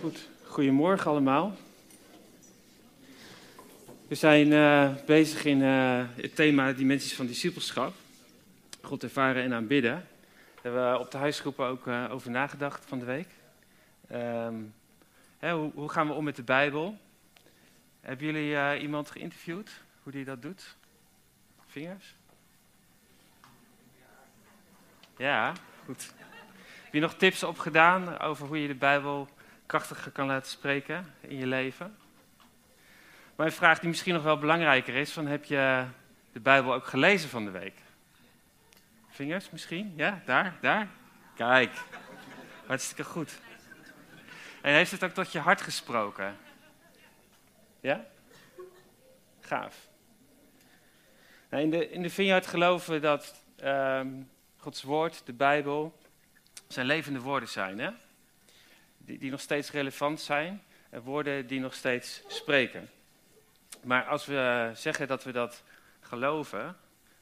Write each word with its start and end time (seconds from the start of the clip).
Goed, 0.00 0.28
goedemorgen 0.44 1.10
allemaal. 1.10 1.56
We 4.08 4.14
zijn 4.14 4.46
uh, 4.46 4.94
bezig 5.06 5.44
in 5.44 5.60
uh, 5.60 6.04
het 6.16 6.34
thema 6.34 6.72
dimensies 6.72 7.14
van 7.14 7.26
discipelschap. 7.26 7.94
God 8.82 9.02
ervaren 9.02 9.42
en 9.42 9.54
aanbidden. 9.54 9.92
Daar 9.92 10.62
hebben 10.62 10.92
we 10.92 10.98
op 10.98 11.10
de 11.10 11.18
huisgroepen 11.18 11.66
ook 11.66 11.86
uh, 11.86 12.06
over 12.10 12.30
nagedacht 12.30 12.84
van 12.86 12.98
de 12.98 13.04
week. 13.04 13.28
Um, 14.12 14.74
hè, 15.38 15.52
hoe, 15.52 15.70
hoe, 15.74 15.88
gaan 15.88 16.06
we 16.06 16.12
om 16.12 16.24
met 16.24 16.36
de 16.36 16.42
Bijbel? 16.42 16.98
Hebben 18.00 18.26
jullie 18.26 18.80
iemand 18.80 19.10
geïnterviewd? 19.10 19.70
Hoe 20.02 20.12
die 20.12 20.24
dat 20.24 20.42
doet? 20.42 20.76
Vingers? 21.66 22.14
Ja, 25.16 25.52
goed. 25.84 26.12
Heb 26.84 26.92
je 26.92 27.00
nog 27.00 27.14
tips 27.14 27.42
opgedaan 27.42 28.18
over 28.18 28.46
hoe 28.46 28.62
je 28.62 28.68
de 28.68 28.74
Bijbel 28.74 29.28
krachtiger 29.70 30.12
kan 30.12 30.26
laten 30.26 30.50
spreken 30.50 31.14
in 31.20 31.36
je 31.36 31.46
leven? 31.46 31.96
Maar 33.36 33.46
een 33.46 33.52
vraag 33.52 33.78
die 33.78 33.88
misschien 33.88 34.14
nog 34.14 34.22
wel 34.22 34.38
belangrijker 34.38 34.94
is: 34.94 35.12
van, 35.12 35.26
heb 35.26 35.44
je 35.44 35.84
de 36.32 36.40
Bijbel 36.40 36.74
ook 36.74 36.86
gelezen 36.86 37.28
van 37.28 37.44
de 37.44 37.50
week? 37.50 37.74
Vingers 39.08 39.50
misschien? 39.50 39.92
Ja, 39.96 40.22
daar, 40.24 40.56
daar. 40.60 40.88
Kijk, 41.34 41.72
hartstikke 42.66 43.04
goed. 43.04 43.40
En 44.62 44.74
heeft 44.74 44.90
het 44.90 45.04
ook 45.04 45.10
tot 45.10 45.32
je 45.32 45.38
hart 45.38 45.60
gesproken? 45.60 46.36
Ja? 47.80 48.06
Gaaf. 49.40 49.88
Nou, 51.50 51.62
in, 51.62 51.70
de, 51.70 51.90
in 51.90 52.02
de 52.02 52.10
Vineyard 52.10 52.46
geloven 52.46 52.92
we 52.92 53.00
dat 53.00 53.44
um, 53.64 54.30
Gods 54.56 54.82
woord, 54.82 55.22
de 55.24 55.32
Bijbel, 55.32 55.98
zijn 56.68 56.86
levende 56.86 57.20
woorden 57.20 57.48
zijn. 57.48 57.78
Hè? 57.78 57.90
Die, 59.18 59.30
nog 59.30 59.40
steeds 59.40 59.70
relevant 59.70 60.20
zijn. 60.20 60.62
En 60.90 61.02
woorden 61.02 61.46
die 61.46 61.60
nog 61.60 61.74
steeds 61.74 62.22
spreken. 62.26 62.90
Maar 63.82 64.04
als 64.04 64.26
we 64.26 64.70
zeggen 64.74 65.08
dat 65.08 65.24
we 65.24 65.32
dat 65.32 65.62
geloven, 66.00 66.76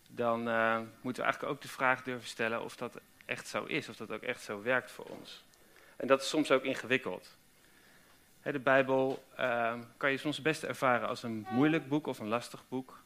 dan 0.09 0.49
uh, 0.49 0.77
moeten 0.77 1.23
we 1.23 1.29
eigenlijk 1.29 1.53
ook 1.53 1.63
de 1.63 1.69
vraag 1.69 2.03
durven 2.03 2.29
stellen 2.29 2.63
of 2.63 2.77
dat 2.77 3.01
echt 3.25 3.49
zo 3.49 3.65
is. 3.65 3.89
Of 3.89 3.97
dat 3.97 4.11
ook 4.11 4.23
echt 4.23 4.43
zo 4.43 4.63
werkt 4.63 4.91
voor 4.91 5.05
ons. 5.05 5.45
En 5.97 6.07
dat 6.07 6.21
is 6.21 6.29
soms 6.29 6.51
ook 6.51 6.65
ingewikkeld. 6.65 7.37
de 8.43 8.59
Bijbel 8.59 9.25
kan 9.97 10.11
je 10.11 10.17
soms 10.17 10.43
best 10.43 10.63
ervaren 10.63 11.09
als 11.09 11.23
een 11.23 11.47
moeilijk 11.51 11.89
boek 11.89 12.07
of 12.07 12.19
een 12.19 12.29
lastig 12.29 12.65
boek. 12.69 13.03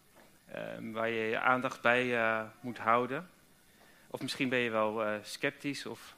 Uh, 0.55 0.93
waar 0.93 1.09
je 1.09 1.29
je 1.29 1.39
aandacht 1.39 1.81
bij 1.81 2.17
eh, 2.17 2.43
moet 2.61 2.79
houden. 2.79 3.31
Of 4.07 4.23
misschien 4.23 4.49
ben 4.49 4.59
je 4.59 4.71
wel 4.71 5.21
sceptisch 5.23 5.87
of 5.87 6.15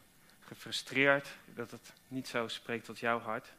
gefrustreerd 0.47 1.28
dat 1.55 1.70
het 1.70 1.92
niet 2.09 2.28
zo 2.28 2.48
spreekt 2.48 2.84
tot 2.84 2.98
jouw 2.98 3.19
hart. 3.19 3.53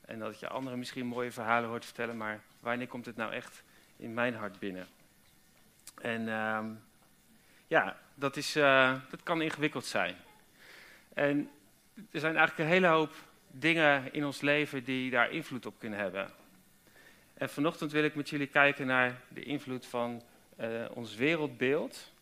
En 0.00 0.18
dat 0.18 0.40
je 0.40 0.48
anderen 0.48 0.78
misschien 0.78 1.06
mooie 1.06 1.32
verhalen 1.32 1.68
hoort 1.68 1.84
vertellen, 1.84 2.16
maar 2.16 2.40
wanneer 2.60 2.86
komt 2.86 3.06
het 3.06 3.16
nou 3.16 3.32
echt 3.32 3.62
in 3.96 4.14
mijn 4.14 4.34
hart 4.34 4.58
binnen? 4.58 4.86
En 6.02 6.20
uh, 6.20 6.64
ja, 7.66 7.96
dat, 8.14 8.36
is, 8.36 8.56
uh, 8.56 8.94
dat 9.10 9.22
kan 9.22 9.42
ingewikkeld 9.42 9.84
zijn. 9.84 10.16
En 11.14 11.50
er 12.10 12.20
zijn 12.20 12.36
eigenlijk 12.36 12.58
een 12.58 12.74
hele 12.74 12.86
hoop 12.86 13.14
dingen 13.50 14.12
in 14.12 14.24
ons 14.24 14.40
leven 14.40 14.84
die 14.84 15.10
daar 15.10 15.30
invloed 15.30 15.66
op 15.66 15.78
kunnen 15.78 15.98
hebben. 15.98 16.30
En 17.34 17.50
vanochtend 17.50 17.92
wil 17.92 18.04
ik 18.04 18.14
met 18.14 18.28
jullie 18.28 18.46
kijken 18.46 18.86
naar 18.86 19.20
de 19.28 19.42
invloed 19.42 19.86
van 19.86 20.22
uh, 20.60 20.84
ons 20.94 21.14
wereldbeeld 21.14 22.12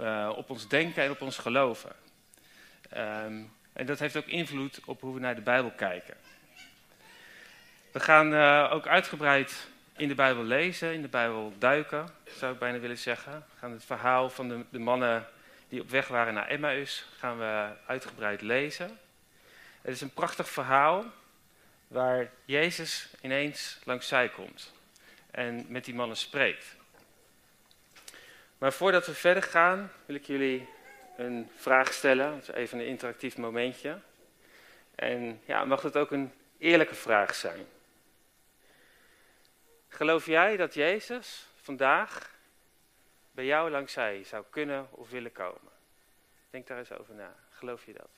uh, 0.00 0.32
op 0.36 0.50
ons 0.50 0.68
denken 0.68 1.02
en 1.02 1.10
op 1.10 1.20
ons 1.20 1.38
geloven. 1.38 1.92
Um, 2.96 3.52
en 3.72 3.86
dat 3.86 3.98
heeft 3.98 4.16
ook 4.16 4.26
invloed 4.26 4.80
op 4.84 5.00
hoe 5.00 5.14
we 5.14 5.20
naar 5.20 5.34
de 5.34 5.40
Bijbel 5.40 5.70
kijken. 5.70 6.14
We 7.92 8.00
gaan 8.00 8.32
uh, 8.32 8.68
ook 8.72 8.86
uitgebreid 8.86 9.66
in 9.96 10.08
de 10.08 10.14
Bijbel 10.14 10.44
lezen, 10.44 10.92
in 10.92 11.02
de 11.02 11.08
Bijbel 11.08 11.52
duiken, 11.58 12.08
zou 12.36 12.52
ik 12.52 12.58
bijna 12.58 12.78
willen 12.78 12.98
zeggen. 12.98 13.32
We 13.32 13.58
gaan 13.58 13.70
het 13.70 13.84
verhaal 13.84 14.30
van 14.30 14.48
de, 14.48 14.64
de 14.70 14.78
mannen 14.78 15.26
die 15.68 15.80
op 15.80 15.90
weg 15.90 16.08
waren 16.08 16.34
naar 16.34 16.46
Emmaus, 16.46 17.06
gaan 17.18 17.38
we 17.38 17.68
uitgebreid 17.86 18.40
lezen. 18.40 18.98
Het 19.82 19.94
is 19.94 20.00
een 20.00 20.14
prachtig 20.14 20.48
verhaal 20.48 21.04
waar 21.88 22.30
Jezus 22.44 23.08
ineens 23.20 23.78
langs 23.84 24.08
zij 24.08 24.28
komt 24.28 24.72
en 25.30 25.66
met 25.68 25.84
die 25.84 25.94
mannen 25.94 26.16
spreekt. 26.16 26.76
Maar 28.58 28.72
voordat 28.72 29.06
we 29.06 29.14
verder 29.14 29.42
gaan, 29.42 29.92
wil 30.06 30.16
ik 30.16 30.24
jullie 30.24 30.68
een 31.16 31.50
vraag 31.56 31.92
stellen. 31.92 32.42
Even 32.54 32.78
een 32.78 32.86
interactief 32.86 33.36
momentje. 33.36 33.98
En 34.94 35.40
ja, 35.44 35.64
mag 35.64 35.82
het 35.82 35.96
ook 35.96 36.10
een 36.10 36.32
eerlijke 36.58 36.94
vraag 36.94 37.34
zijn. 37.34 37.66
Geloof 39.88 40.26
jij 40.26 40.56
dat 40.56 40.74
Jezus 40.74 41.46
vandaag 41.60 42.34
bij 43.30 43.44
jou 43.44 43.70
langs 43.70 43.92
zij 43.92 44.24
zou 44.24 44.44
kunnen 44.50 44.88
of 44.90 45.10
willen 45.10 45.32
komen? 45.32 45.72
Denk 46.50 46.66
daar 46.66 46.78
eens 46.78 46.92
over 46.92 47.14
na. 47.14 47.34
Geloof 47.50 47.84
je 47.84 47.92
dat? 47.92 48.08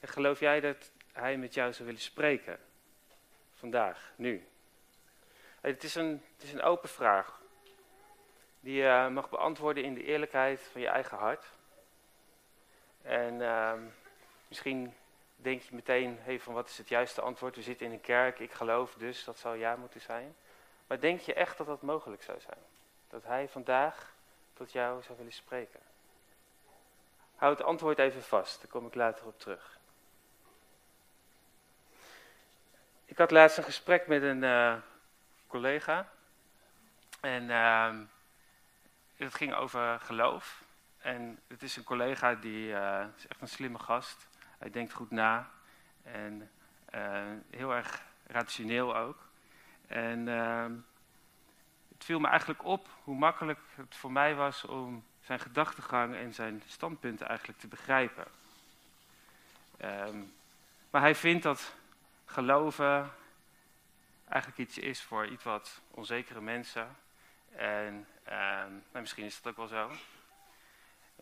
En 0.00 0.08
geloof 0.08 0.40
jij 0.40 0.60
dat 0.60 0.90
hij 1.12 1.36
met 1.36 1.54
jou 1.54 1.72
zou 1.72 1.84
willen 1.84 2.00
spreken? 2.00 2.58
Vandaag, 3.54 4.12
nu. 4.16 4.46
Het 5.60 5.84
is 5.84 5.94
een, 5.94 6.22
het 6.36 6.42
is 6.42 6.52
een 6.52 6.62
open 6.62 6.88
vraag 6.88 7.41
die 8.62 8.82
je 8.82 9.08
mag 9.12 9.28
beantwoorden 9.28 9.84
in 9.84 9.94
de 9.94 10.04
eerlijkheid 10.04 10.60
van 10.72 10.80
je 10.80 10.88
eigen 10.88 11.18
hart. 11.18 11.44
En 13.02 13.34
uh, 13.34 13.72
misschien 14.48 14.94
denk 15.36 15.62
je 15.62 15.74
meteen, 15.74 16.18
hey, 16.20 16.40
van 16.40 16.54
wat 16.54 16.68
is 16.68 16.78
het 16.78 16.88
juiste 16.88 17.20
antwoord? 17.20 17.56
We 17.56 17.62
zitten 17.62 17.86
in 17.86 17.92
een 17.92 18.00
kerk, 18.00 18.38
ik 18.38 18.52
geloof 18.52 18.94
dus, 18.94 19.24
dat 19.24 19.38
zou 19.38 19.58
ja 19.58 19.76
moeten 19.76 20.00
zijn. 20.00 20.36
Maar 20.86 21.00
denk 21.00 21.20
je 21.20 21.34
echt 21.34 21.58
dat 21.58 21.66
dat 21.66 21.82
mogelijk 21.82 22.22
zou 22.22 22.40
zijn? 22.40 22.62
Dat 23.08 23.24
hij 23.24 23.48
vandaag 23.48 24.12
tot 24.54 24.72
jou 24.72 25.02
zou 25.02 25.18
willen 25.18 25.32
spreken? 25.32 25.80
Houd 27.36 27.58
het 27.58 27.66
antwoord 27.66 27.98
even 27.98 28.22
vast, 28.22 28.60
daar 28.60 28.70
kom 28.70 28.86
ik 28.86 28.94
later 28.94 29.26
op 29.26 29.40
terug. 29.40 29.78
Ik 33.04 33.18
had 33.18 33.30
laatst 33.30 33.58
een 33.58 33.64
gesprek 33.64 34.06
met 34.06 34.22
een 34.22 34.42
uh, 34.42 34.76
collega. 35.46 36.08
En 37.20 37.42
uh, 37.42 37.94
het 39.24 39.34
ging 39.34 39.54
over 39.54 40.00
geloof. 40.00 40.62
En 40.98 41.40
het 41.46 41.62
is 41.62 41.76
een 41.76 41.84
collega 41.84 42.34
die 42.34 42.68
uh, 42.68 43.04
is 43.16 43.26
echt 43.26 43.40
een 43.40 43.48
slimme 43.48 43.78
gast. 43.78 44.28
Hij 44.58 44.70
denkt 44.70 44.92
goed 44.92 45.10
na. 45.10 45.50
En 46.02 46.50
uh, 46.94 47.22
heel 47.50 47.74
erg 47.74 48.02
rationeel 48.26 48.96
ook. 48.96 49.28
En 49.86 50.26
uh, 50.26 50.64
het 51.88 52.04
viel 52.04 52.20
me 52.20 52.28
eigenlijk 52.28 52.64
op 52.64 52.88
hoe 53.04 53.16
makkelijk 53.16 53.60
het 53.74 53.96
voor 53.96 54.12
mij 54.12 54.34
was 54.34 54.64
om 54.64 55.04
zijn 55.20 55.40
gedachtegang 55.40 56.14
en 56.14 56.34
zijn 56.34 56.62
standpunten 56.66 57.28
eigenlijk 57.28 57.58
te 57.58 57.68
begrijpen. 57.68 58.24
Um, 59.84 60.34
maar 60.90 61.00
hij 61.00 61.14
vindt 61.14 61.42
dat 61.42 61.74
geloven 62.24 63.10
eigenlijk 64.28 64.68
iets 64.68 64.78
is 64.78 65.02
voor 65.02 65.26
iets 65.26 65.44
wat 65.44 65.80
onzekere 65.90 66.40
mensen. 66.40 66.96
En 67.56 68.06
uh, 68.28 68.64
misschien 68.92 69.24
is 69.24 69.42
dat 69.42 69.52
ook 69.52 69.56
wel 69.56 69.66
zo. 69.66 69.96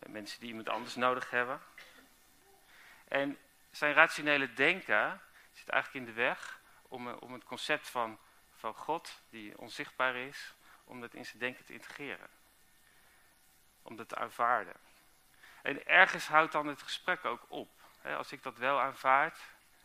Mensen 0.07 0.39
die 0.39 0.49
iemand 0.49 0.69
anders 0.69 0.95
nodig 0.95 1.29
hebben. 1.29 1.61
En 3.07 3.37
zijn 3.71 3.93
rationele 3.93 4.53
denken 4.53 5.21
zit 5.53 5.69
eigenlijk 5.69 6.05
in 6.05 6.13
de 6.13 6.21
weg 6.21 6.59
om, 6.81 7.07
eh, 7.07 7.15
om 7.19 7.33
het 7.33 7.43
concept 7.43 7.89
van, 7.89 8.17
van 8.55 8.73
God, 8.73 9.21
die 9.29 9.57
onzichtbaar 9.57 10.15
is, 10.15 10.53
om 10.83 11.01
dat 11.01 11.13
in 11.13 11.25
zijn 11.25 11.39
denken 11.39 11.65
te 11.65 11.73
integreren. 11.73 12.27
Om 13.81 13.95
dat 13.95 14.09
te 14.09 14.15
aanvaarden. 14.15 14.75
En 15.61 15.85
ergens 15.85 16.27
houdt 16.27 16.51
dan 16.51 16.67
het 16.67 16.81
gesprek 16.81 17.25
ook 17.25 17.45
op. 17.47 17.69
Als 18.17 18.31
ik 18.31 18.43
dat 18.43 18.57
wel 18.57 18.79
aanvaard, 18.79 19.39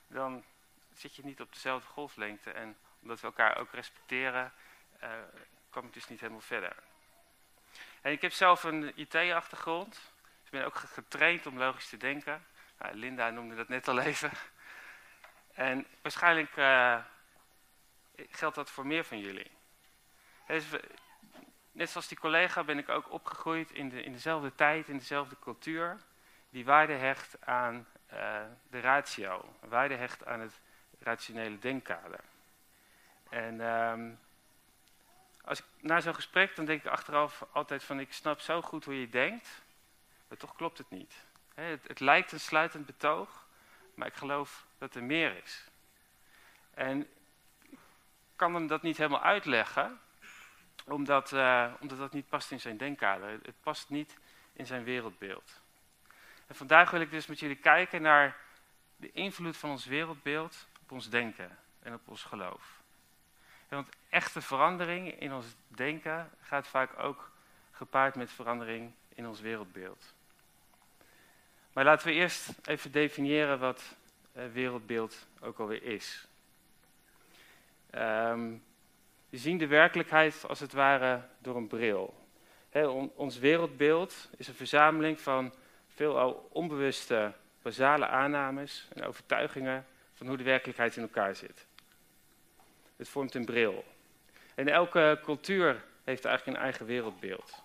dan 0.06 0.44
zit 0.92 1.14
je 1.14 1.24
niet 1.24 1.40
op 1.40 1.52
dezelfde 1.52 1.88
golflengte. 1.88 2.50
En 2.50 2.76
omdat 3.00 3.20
we 3.20 3.26
elkaar 3.26 3.56
ook 3.56 3.72
respecteren, 3.72 4.52
uh, 5.02 5.10
kwam 5.76 5.88
ik 5.88 5.94
dus 5.94 6.08
niet 6.08 6.20
helemaal 6.20 6.40
verder. 6.40 6.76
En 8.00 8.12
ik 8.12 8.22
heb 8.22 8.32
zelf 8.32 8.64
een 8.64 8.92
IT-achtergrond. 8.94 9.92
Dus 9.92 10.44
ik 10.44 10.50
ben 10.50 10.64
ook 10.64 10.76
getraind 10.76 11.46
om 11.46 11.58
logisch 11.58 11.88
te 11.88 11.96
denken. 11.96 12.44
Nou, 12.78 12.94
Linda 12.94 13.30
noemde 13.30 13.54
dat 13.54 13.68
net 13.68 13.88
al 13.88 13.98
even. 14.00 14.30
En 15.54 15.86
waarschijnlijk 16.02 16.56
uh, 16.56 16.98
geldt 18.30 18.56
dat 18.56 18.70
voor 18.70 18.86
meer 18.86 19.04
van 19.04 19.18
jullie. 19.18 19.50
Dus, 20.46 20.64
net 21.72 21.90
zoals 21.90 22.08
die 22.08 22.18
collega 22.18 22.64
ben 22.64 22.78
ik 22.78 22.88
ook 22.88 23.12
opgegroeid 23.12 23.70
in, 23.70 23.88
de, 23.88 24.02
in 24.02 24.12
dezelfde 24.12 24.54
tijd, 24.54 24.88
in 24.88 24.98
dezelfde 24.98 25.36
cultuur. 25.40 25.96
Die 26.50 26.64
waarde 26.64 26.92
hecht 26.92 27.36
aan 27.40 27.86
uh, 28.12 28.40
de 28.70 28.80
ratio. 28.80 29.54
Waarde 29.60 29.94
hecht 29.94 30.26
aan 30.26 30.40
het 30.40 30.60
rationele 30.98 31.58
denkkader. 31.58 32.20
En 33.28 33.60
um, 33.60 34.18
als 35.46 35.58
ik 35.58 35.64
na 35.80 36.00
zo'n 36.00 36.14
gesprek, 36.14 36.56
dan 36.56 36.64
denk 36.64 36.84
ik 36.84 36.90
achteraf 36.90 37.46
altijd 37.52 37.84
van 37.84 38.00
ik 38.00 38.12
snap 38.12 38.40
zo 38.40 38.62
goed 38.62 38.84
hoe 38.84 39.00
je 39.00 39.08
denkt, 39.08 39.62
maar 40.28 40.38
toch 40.38 40.54
klopt 40.54 40.78
het 40.78 40.90
niet. 40.90 41.14
het, 41.54 41.88
het, 41.88 42.00
lijkt 42.00 42.32
een 42.32 42.40
sluitend 42.40 42.86
betoog, 42.86 43.46
maar 43.94 44.06
ik 44.06 44.14
geloof 44.14 44.66
dat 44.78 44.94
er 44.94 45.02
meer 45.02 45.42
is. 45.42 45.64
En 46.74 47.00
ik 47.70 47.78
kan 48.36 48.54
hem 48.54 48.66
dat 48.66 48.82
niet 48.82 48.96
helemaal 48.96 49.22
uitleggen, 49.22 50.00
omdat, 50.84 51.32
uh, 51.32 51.72
omdat 51.80 51.98
dat 51.98 52.12
niet 52.12 52.28
past 52.28 52.50
in 52.50 52.60
zijn 52.60 52.76
denkkader. 52.76 53.28
Het 53.30 53.60
past 53.62 53.88
niet 53.88 54.16
in 54.52 54.66
zijn 54.66 54.84
wereldbeeld. 54.84 55.60
En 56.46 56.54
vandaag 56.54 56.90
wil 56.90 57.00
ik 57.00 57.10
dus 57.10 57.26
met 57.26 57.38
jullie 57.38 57.56
kijken 57.56 58.02
naar 58.02 58.36
de 58.96 59.12
invloed 59.12 59.56
van 59.56 59.70
ons 59.70 59.84
wereldbeeld 59.84 60.66
op 60.82 60.92
ons 60.92 61.10
denken 61.10 61.58
en 61.82 61.94
op 61.94 62.08
ons 62.08 62.22
geloof. 62.22 62.84
Want 63.68 63.88
echte 64.08 64.40
verandering 64.40 65.20
in 65.20 65.32
ons 65.32 65.46
denken 65.68 66.30
gaat 66.40 66.66
vaak 66.66 66.98
ook 66.98 67.30
gepaard 67.70 68.14
met 68.14 68.30
verandering 68.30 68.92
in 69.14 69.26
ons 69.26 69.40
wereldbeeld. 69.40 70.14
Maar 71.72 71.84
laten 71.84 72.06
we 72.06 72.12
eerst 72.12 72.48
even 72.64 72.92
definiëren 72.92 73.58
wat 73.58 73.82
uh, 74.36 74.42
wereldbeeld 74.52 75.26
ook 75.40 75.58
alweer 75.58 75.82
is. 75.82 76.26
Um, 77.94 78.64
we 79.28 79.38
zien 79.38 79.58
de 79.58 79.66
werkelijkheid 79.66 80.44
als 80.48 80.60
het 80.60 80.72
ware 80.72 81.22
door 81.38 81.56
een 81.56 81.66
bril. 81.66 82.28
ons 83.14 83.38
wereldbeeld 83.38 84.30
is 84.36 84.48
een 84.48 84.54
verzameling 84.54 85.20
van 85.20 85.52
veelal 85.88 86.48
onbewuste 86.52 87.32
basale 87.62 88.06
aannames 88.06 88.88
en 88.94 89.04
overtuigingen 89.04 89.86
van 90.14 90.26
hoe 90.26 90.36
de 90.36 90.42
werkelijkheid 90.42 90.96
in 90.96 91.02
elkaar 91.02 91.34
zit. 91.34 91.66
Het 92.96 93.08
vormt 93.08 93.34
een 93.34 93.44
bril. 93.44 93.84
En 94.54 94.68
elke 94.68 95.20
cultuur 95.22 95.84
heeft 96.04 96.24
eigenlijk 96.24 96.56
een 96.56 96.64
eigen 96.64 96.86
wereldbeeld. 96.86 97.62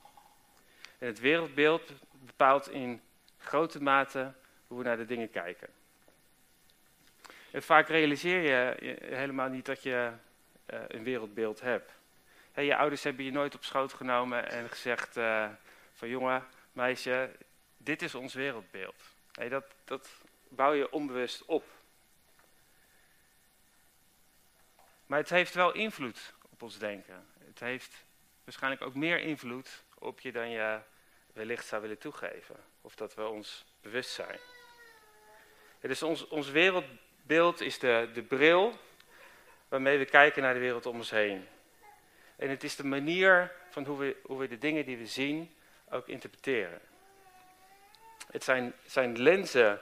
En 0.98 1.08
het 1.08 1.20
wereldbeeld 1.20 1.92
bepaalt 2.12 2.70
in 2.70 3.02
grote 3.38 3.82
mate 3.82 4.34
hoe 4.68 4.78
we 4.78 4.84
naar 4.84 4.98
de 4.98 5.06
dingen 5.06 5.30
kijken. 5.30 5.68
En 7.52 7.64
vaak 7.64 7.88
realiseer 7.88 8.42
je 8.42 8.96
helemaal 9.02 9.50
niet 9.50 9.66
dat 9.66 9.84
je 9.84 10.12
uh, 10.74 10.80
een 10.88 11.04
wereldbeeld 11.04 11.62
hebt. 11.62 11.92
je 12.56 12.76
ouders 12.76 13.04
hebben 13.04 13.26
je 13.26 13.32
nooit 13.32 13.56
op 13.56 13.64
schoot 13.64 13.94
genomen 13.94 14.50
en 14.50 14.70
gezegd 14.70 15.18
uh, 15.18 15.50
van 15.94 16.10
jongen, 16.10 16.46
meisje, 16.72 17.30
dit 17.78 18.02
is 18.02 18.16
ons 18.16 18.34
wereldbeeld. 18.34 19.02
dat, 19.50 19.66
dat 19.84 20.10
bouw 20.48 20.74
je 20.74 20.92
onbewust 20.92 21.46
op. 21.46 21.64
Maar 25.12 25.20
het 25.20 25.30
heeft 25.30 25.54
wel 25.54 25.74
invloed 25.74 26.34
op 26.50 26.62
ons 26.62 26.78
denken. 26.78 27.26
Het 27.46 27.60
heeft 27.60 28.06
waarschijnlijk 28.44 28.82
ook 28.82 28.96
meer 28.96 29.20
invloed 29.20 29.84
op 30.00 30.20
je 30.20 30.32
dan 30.32 30.50
je 30.50 30.80
wellicht 31.34 31.66
zou 31.66 31.82
willen 31.82 31.98
toegeven. 31.98 32.56
Of 32.82 32.96
dat 32.96 33.14
we 33.14 33.28
ons 33.28 33.66
bewust 33.82 34.10
zijn. 34.10 34.40
dus 35.80 36.04
ons, 36.04 36.28
ons 36.28 36.50
wereldbeeld 36.50 37.62
is 37.62 37.80
de, 37.80 38.10
de 38.14 38.22
bril 38.22 38.80
waarmee 39.68 39.98
we 39.98 40.06
kijken 40.06 40.42
naar 40.42 40.54
de 40.54 40.60
wereld 40.60 40.86
om 40.86 40.96
ons 40.96 41.10
heen. 41.10 41.48
En 42.36 42.50
het 42.50 42.64
is 42.64 42.76
de 42.76 42.86
manier 42.86 43.52
van 43.70 43.86
hoe 43.86 43.98
we, 43.98 44.18
hoe 44.24 44.40
we 44.40 44.48
de 44.48 44.58
dingen 44.58 44.86
die 44.86 44.98
we 44.98 45.08
zien 45.08 45.56
ook 45.90 46.08
interpreteren. 46.08 46.82
Het 48.32 48.44
zijn, 48.44 48.74
zijn 48.86 49.22
lenzen 49.22 49.82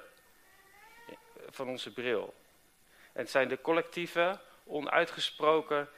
van 1.49 1.67
onze 1.67 1.93
bril. 1.93 2.33
En 3.11 3.21
het 3.21 3.29
zijn 3.29 3.47
de 3.47 3.61
collectieve, 3.61 4.47
onuitgesproken 4.69 5.89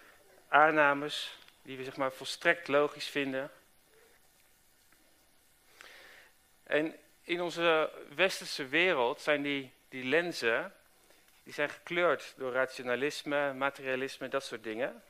aannames 0.47 1.37
die 1.61 1.77
we 1.77 1.83
zeg 1.83 1.95
maar 1.95 2.11
volstrekt 2.11 2.67
logisch 2.67 3.07
vinden. 3.07 3.51
En 6.63 6.95
in 7.21 7.41
onze 7.41 7.91
westerse 8.15 8.67
wereld 8.67 9.21
zijn 9.21 9.41
die, 9.41 9.71
die 9.89 10.03
lenzen 10.03 10.73
die 11.43 11.53
zijn 11.53 11.69
gekleurd 11.69 12.33
door 12.37 12.51
rationalisme, 12.51 13.53
materialisme, 13.53 14.27
dat 14.27 14.43
soort 14.43 14.63
dingen. 14.63 15.03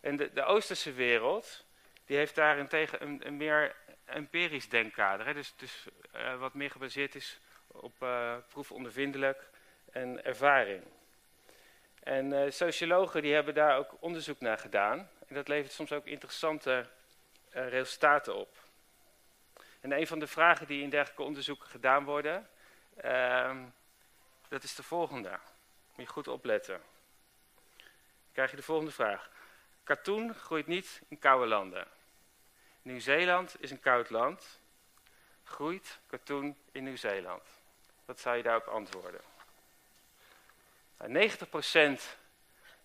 En 0.00 0.16
de, 0.16 0.32
de 0.32 0.44
Oosterse 0.44 0.92
wereld, 0.92 1.64
die 2.06 2.16
heeft 2.16 2.34
daarentegen 2.34 3.02
een, 3.02 3.26
een 3.26 3.36
meer 3.36 3.76
empirisch 4.04 4.68
denkkader. 4.68 5.34
Dus, 5.34 5.54
dus 5.56 5.86
uh, 6.16 6.38
wat 6.38 6.54
meer 6.54 6.70
gebaseerd 6.70 7.14
is 7.14 7.38
op 7.66 8.02
uh, 8.02 8.36
proefondervindelijk 8.48 9.48
en 9.92 10.24
ervaring. 10.24 10.82
En 12.08 12.32
uh, 12.32 12.50
sociologen 12.50 13.22
die 13.22 13.34
hebben 13.34 13.54
daar 13.54 13.76
ook 13.78 13.96
onderzoek 14.00 14.40
naar 14.40 14.58
gedaan. 14.58 14.98
En 15.26 15.34
dat 15.34 15.48
levert 15.48 15.72
soms 15.72 15.92
ook 15.92 16.06
interessante 16.06 16.86
resultaten 17.50 18.34
op. 18.34 18.56
En 19.80 19.92
een 19.92 20.06
van 20.06 20.18
de 20.18 20.26
vragen 20.26 20.66
die 20.66 20.82
in 20.82 20.90
dergelijke 20.90 21.22
onderzoeken 21.22 21.68
gedaan 21.68 22.04
worden, 22.04 22.48
ehm, 22.96 23.56
dat 24.48 24.62
is 24.62 24.74
de 24.74 24.82
volgende. 24.82 25.30
Moet 25.94 26.06
je 26.06 26.12
goed 26.12 26.28
opletten. 26.28 26.80
Dan 27.76 28.32
krijg 28.32 28.50
je 28.50 28.56
de 28.56 28.62
volgende 28.62 28.92
vraag. 28.92 29.30
Katoen 29.84 30.34
groeit 30.34 30.66
niet 30.66 31.02
in 31.08 31.18
koude 31.18 31.46
landen. 31.46 31.86
Nieuw-Zeeland 32.82 33.56
is 33.58 33.70
een 33.70 33.80
koud 33.80 34.10
land. 34.10 34.60
Groeit 35.44 35.98
katoen 36.06 36.56
in 36.72 36.84
Nieuw-Zeeland? 36.84 37.42
Wat 38.04 38.20
zou 38.20 38.36
je 38.36 38.42
daarop 38.42 38.66
antwoorden? 38.66 39.20
Nou, 40.98 41.30
90% 41.98 42.02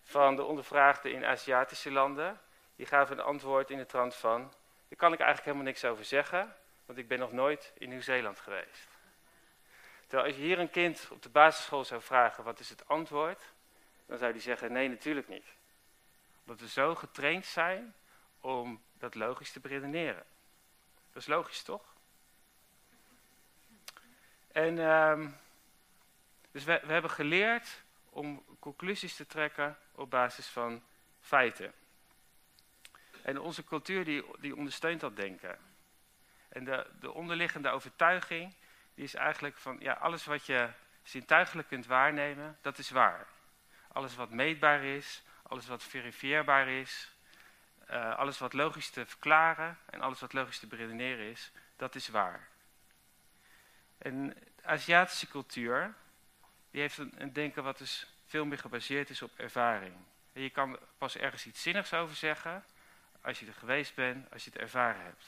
van 0.02 0.36
de 0.36 0.44
ondervraagden 0.44 1.12
in 1.12 1.24
Aziatische 1.24 1.90
landen, 1.90 2.40
die 2.76 2.86
gaven 2.86 3.18
een 3.18 3.24
antwoord 3.24 3.70
in 3.70 3.78
de 3.78 3.86
trant 3.86 4.14
van, 4.14 4.40
daar 4.88 4.98
kan 4.98 5.12
ik 5.12 5.18
eigenlijk 5.18 5.44
helemaal 5.44 5.72
niks 5.72 5.84
over 5.84 6.04
zeggen, 6.04 6.56
want 6.86 6.98
ik 6.98 7.08
ben 7.08 7.18
nog 7.18 7.32
nooit 7.32 7.72
in 7.78 7.88
Nieuw-Zeeland 7.88 8.40
geweest. 8.40 8.88
Terwijl 10.06 10.28
als 10.28 10.36
je 10.36 10.42
hier 10.42 10.58
een 10.58 10.70
kind 10.70 11.08
op 11.10 11.22
de 11.22 11.28
basisschool 11.28 11.84
zou 11.84 12.02
vragen 12.02 12.44
wat 12.44 12.58
is 12.58 12.68
het 12.68 12.88
antwoord, 12.88 13.42
dan 14.06 14.18
zou 14.18 14.32
die 14.32 14.42
zeggen 14.42 14.72
nee, 14.72 14.88
natuurlijk 14.88 15.28
niet. 15.28 15.46
Omdat 16.40 16.60
we 16.60 16.68
zo 16.68 16.94
getraind 16.94 17.46
zijn 17.46 17.94
om 18.40 18.82
dat 18.98 19.14
logisch 19.14 19.52
te 19.52 19.60
beredeneren. 19.60 20.24
Dat 21.12 21.22
is 21.22 21.28
logisch, 21.28 21.62
toch? 21.62 21.94
En 24.52 24.76
uh, 24.76 25.26
dus 26.50 26.64
we, 26.64 26.80
we 26.84 26.92
hebben 26.92 27.10
geleerd 27.10 27.83
om 28.14 28.44
conclusies 28.58 29.16
te 29.16 29.26
trekken 29.26 29.76
op 29.92 30.10
basis 30.10 30.46
van 30.46 30.82
feiten. 31.20 31.72
En 33.22 33.40
onze 33.40 33.64
cultuur 33.64 34.04
die, 34.04 34.24
die 34.40 34.56
ondersteunt 34.56 35.00
dat 35.00 35.16
denken. 35.16 35.58
En 36.48 36.64
de, 36.64 36.86
de 37.00 37.12
onderliggende 37.12 37.68
overtuiging 37.68 38.54
die 38.94 39.04
is 39.04 39.14
eigenlijk 39.14 39.56
van, 39.56 39.76
ja, 39.80 39.92
alles 39.92 40.24
wat 40.24 40.46
je 40.46 40.68
zintuigelijk 41.02 41.68
kunt 41.68 41.86
waarnemen, 41.86 42.58
dat 42.60 42.78
is 42.78 42.90
waar. 42.90 43.26
Alles 43.88 44.14
wat 44.14 44.30
meetbaar 44.30 44.82
is, 44.82 45.22
alles 45.42 45.66
wat 45.66 45.82
verifieerbaar 45.82 46.68
is, 46.68 47.12
uh, 47.90 48.16
alles 48.16 48.38
wat 48.38 48.52
logisch 48.52 48.90
te 48.90 49.06
verklaren 49.06 49.78
en 49.90 50.00
alles 50.00 50.20
wat 50.20 50.32
logisch 50.32 50.58
te 50.58 50.66
beredeneren 50.66 51.30
is, 51.30 51.52
dat 51.76 51.94
is 51.94 52.08
waar. 52.08 52.48
En 53.98 54.28
de 54.28 54.62
Aziatische 54.62 55.28
cultuur, 55.28 55.94
die 56.74 56.82
heeft 56.82 56.98
een, 56.98 57.32
denken 57.32 57.62
wat 57.62 57.78
dus 57.78 58.06
veel 58.26 58.44
meer 58.44 58.58
gebaseerd 58.58 59.10
is 59.10 59.22
op 59.22 59.30
ervaring. 59.36 59.94
En 60.32 60.42
je 60.42 60.50
kan 60.50 60.78
pas 60.98 61.16
ergens 61.16 61.46
iets 61.46 61.62
zinnigs 61.62 61.92
over 61.92 62.16
zeggen 62.16 62.64
als 63.20 63.40
je 63.40 63.46
er 63.46 63.54
geweest 63.54 63.94
bent, 63.94 64.32
als 64.32 64.44
je 64.44 64.50
het 64.50 64.60
ervaren 64.60 65.02
hebt. 65.02 65.24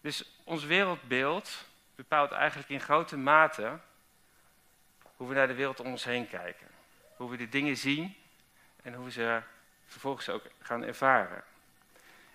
Dus 0.00 0.24
ons 0.42 0.64
wereldbeeld 0.64 1.66
bepaalt 1.94 2.32
eigenlijk 2.32 2.68
in 2.68 2.80
grote 2.80 3.16
mate 3.16 3.78
hoe 5.16 5.28
we 5.28 5.34
naar 5.34 5.48
de 5.48 5.54
wereld 5.54 5.80
om 5.80 5.86
ons 5.86 6.04
heen 6.04 6.28
kijken. 6.28 6.68
Hoe 7.16 7.30
we 7.30 7.36
de 7.36 7.48
dingen 7.48 7.76
zien 7.76 8.16
en 8.82 8.94
hoe 8.94 9.04
we 9.04 9.10
ze 9.10 9.42
vervolgens 9.86 10.28
ook 10.28 10.44
gaan 10.60 10.82
ervaren. 10.82 11.44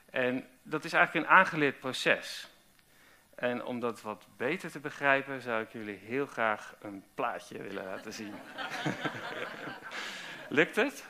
En 0.09 0.49
dat 0.61 0.83
is 0.83 0.93
eigenlijk 0.93 1.25
een 1.25 1.33
aangeleerd 1.33 1.79
proces. 1.79 2.47
En 3.39 3.63
om 3.65 3.79
dat 3.79 4.01
wat 4.01 4.27
beter 4.37 4.71
te 4.71 4.79
begrijpen, 4.79 5.41
zou 5.41 5.61
ik 5.61 5.71
jullie 5.71 5.97
heel 5.97 6.25
graag 6.25 6.75
een 6.81 7.03
plaatje 7.13 7.61
willen 7.61 7.83
laten 7.83 8.13
zien. 8.13 8.33
Lukt 10.49 10.75
het? 10.75 11.03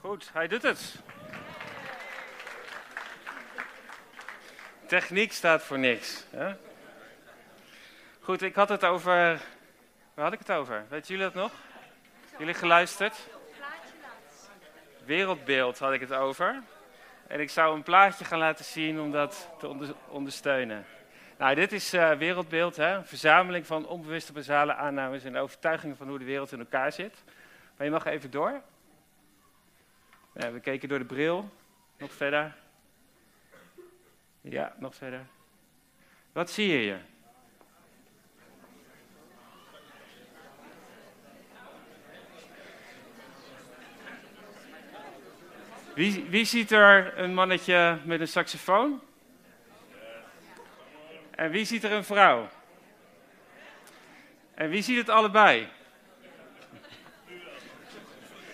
Goed, 0.00 0.30
hij 0.32 0.48
doet 0.48 0.62
het. 0.62 1.02
Techniek 4.86 5.32
staat 5.32 5.62
voor 5.62 5.78
niks. 5.78 6.24
Hè? 6.30 6.54
Goed, 8.20 8.42
ik 8.42 8.54
had 8.54 8.68
het 8.68 8.84
over. 8.84 9.40
Waar 10.14 10.24
had 10.24 10.32
ik 10.32 10.38
het 10.38 10.50
over? 10.50 10.84
Weet 10.88 11.08
jullie 11.08 11.22
dat 11.22 11.34
nog? 11.34 11.52
Jullie 12.38 12.54
geluisterd? 12.54 13.28
Wereldbeeld 15.04 15.78
had 15.78 15.92
ik 15.92 16.00
het 16.00 16.12
over. 16.12 16.62
En 17.30 17.40
ik 17.40 17.50
zou 17.50 17.74
een 17.74 17.82
plaatje 17.82 18.24
gaan 18.24 18.38
laten 18.38 18.64
zien 18.64 19.00
om 19.00 19.10
dat 19.10 19.50
te 19.58 19.94
ondersteunen. 20.08 20.84
Nou, 21.38 21.54
dit 21.54 21.72
is 21.72 21.94
uh, 21.94 22.12
wereldbeeld, 22.12 22.76
hè? 22.76 22.94
een 22.94 23.06
verzameling 23.06 23.66
van 23.66 23.86
onbewuste 23.86 24.32
basale 24.32 24.74
aannames 24.74 25.24
en 25.24 25.36
overtuigingen 25.36 25.96
van 25.96 26.08
hoe 26.08 26.18
de 26.18 26.24
wereld 26.24 26.52
in 26.52 26.58
elkaar 26.58 26.92
zit. 26.92 27.24
Maar 27.76 27.86
je 27.86 27.92
mag 27.92 28.04
even 28.04 28.30
door. 28.30 28.60
We 30.32 30.60
keken 30.60 30.88
door 30.88 30.98
de 30.98 31.04
bril, 31.04 31.50
nog 31.98 32.12
verder. 32.12 32.56
Ja, 34.40 34.74
nog 34.78 34.94
verder. 34.94 35.26
Wat 36.32 36.50
zie 36.50 36.68
je? 36.68 36.96
Wie, 46.00 46.26
wie 46.28 46.44
ziet 46.44 46.70
er 46.70 47.18
een 47.18 47.34
mannetje 47.34 47.98
met 48.04 48.20
een 48.20 48.28
saxofoon? 48.28 49.00
En 51.30 51.50
wie 51.50 51.64
ziet 51.64 51.84
er 51.84 51.92
een 51.92 52.04
vrouw? 52.04 52.48
En 54.54 54.70
wie 54.70 54.82
ziet 54.82 54.96
het 54.96 55.08
allebei? 55.08 55.68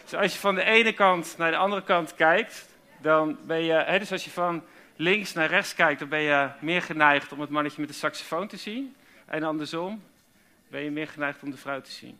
Dus 0.02 0.14
als 0.14 0.32
je 0.32 0.38
van 0.38 0.54
de 0.54 0.62
ene 0.62 0.92
kant 0.92 1.34
naar 1.38 1.50
de 1.50 1.56
andere 1.56 1.82
kant 1.82 2.14
kijkt, 2.14 2.68
dan 3.00 3.38
ben 3.42 3.62
je, 3.62 3.72
hè, 3.72 3.98
dus 3.98 4.12
als 4.12 4.24
je 4.24 4.30
van 4.30 4.64
links 4.96 5.32
naar 5.32 5.48
rechts 5.48 5.74
kijkt, 5.74 5.98
dan 5.98 6.08
ben 6.08 6.22
je 6.22 6.50
meer 6.60 6.82
geneigd 6.82 7.32
om 7.32 7.40
het 7.40 7.50
mannetje 7.50 7.80
met 7.80 7.88
de 7.88 7.94
saxofoon 7.94 8.48
te 8.48 8.56
zien. 8.56 8.96
En 9.26 9.42
andersom 9.42 10.02
ben 10.68 10.82
je 10.82 10.90
meer 10.90 11.08
geneigd 11.08 11.42
om 11.42 11.50
de 11.50 11.56
vrouw 11.56 11.80
te 11.80 11.90
zien. 11.90 12.18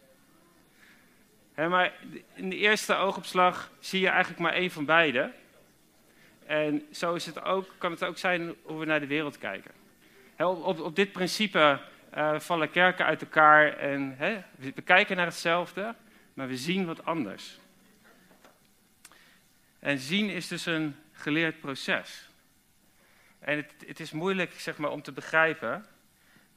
Maar 1.57 1.93
in 2.35 2.51
de 2.51 2.57
eerste 2.57 2.95
oogopslag 2.95 3.71
zie 3.81 4.01
je 4.01 4.09
eigenlijk 4.09 4.41
maar 4.41 4.53
één 4.53 4.71
van 4.71 4.85
beide. 4.85 5.33
En 6.47 6.87
zo 6.93 7.15
is 7.15 7.27
het 7.27 7.43
ook, 7.43 7.75
kan 7.79 7.91
het 7.91 8.05
ook 8.05 8.19
zijn 8.19 8.55
hoe 8.63 8.79
we 8.79 8.85
naar 8.85 9.01
de 9.01 9.07
wereld 9.07 9.39
kijken. 9.39 9.71
op, 10.39 10.81
op, 10.81 10.97
dit 10.97 11.13
principe 11.13 11.81
uh, 12.17 12.41
vallen 12.41 12.71
kerken 12.71 13.05
uit 13.05 13.21
elkaar 13.21 13.77
en 13.77 14.17
we 14.57 14.83
kijken 14.85 15.17
naar 15.17 15.27
hetzelfde, 15.27 15.95
maar 16.35 16.49
we 16.49 16.57
zien 16.57 16.87
wat 16.87 17.05
anders. 17.05 17.59
En 19.79 19.99
zien 19.99 20.31
is 20.31 20.49
dus 20.49 20.67
een 20.67 20.97
geleerd 21.13 21.61
proces. 21.61 22.29
En 23.39 23.57
het, 23.57 23.73
het 23.87 24.01
is 24.01 24.13
moeilijk 24.13 24.53
zeg 24.53 24.79
maar, 24.79 24.91
om 24.91 25.03
te 25.03 25.13
begrijpen 25.13 25.87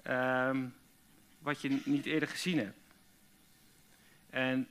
um, 0.07 0.75
wat 1.39 1.61
je 1.61 1.81
niet 1.85 2.05
eerder 2.05 2.29
gezien 2.29 2.57
hebt. 2.57 2.77
En 4.29 4.67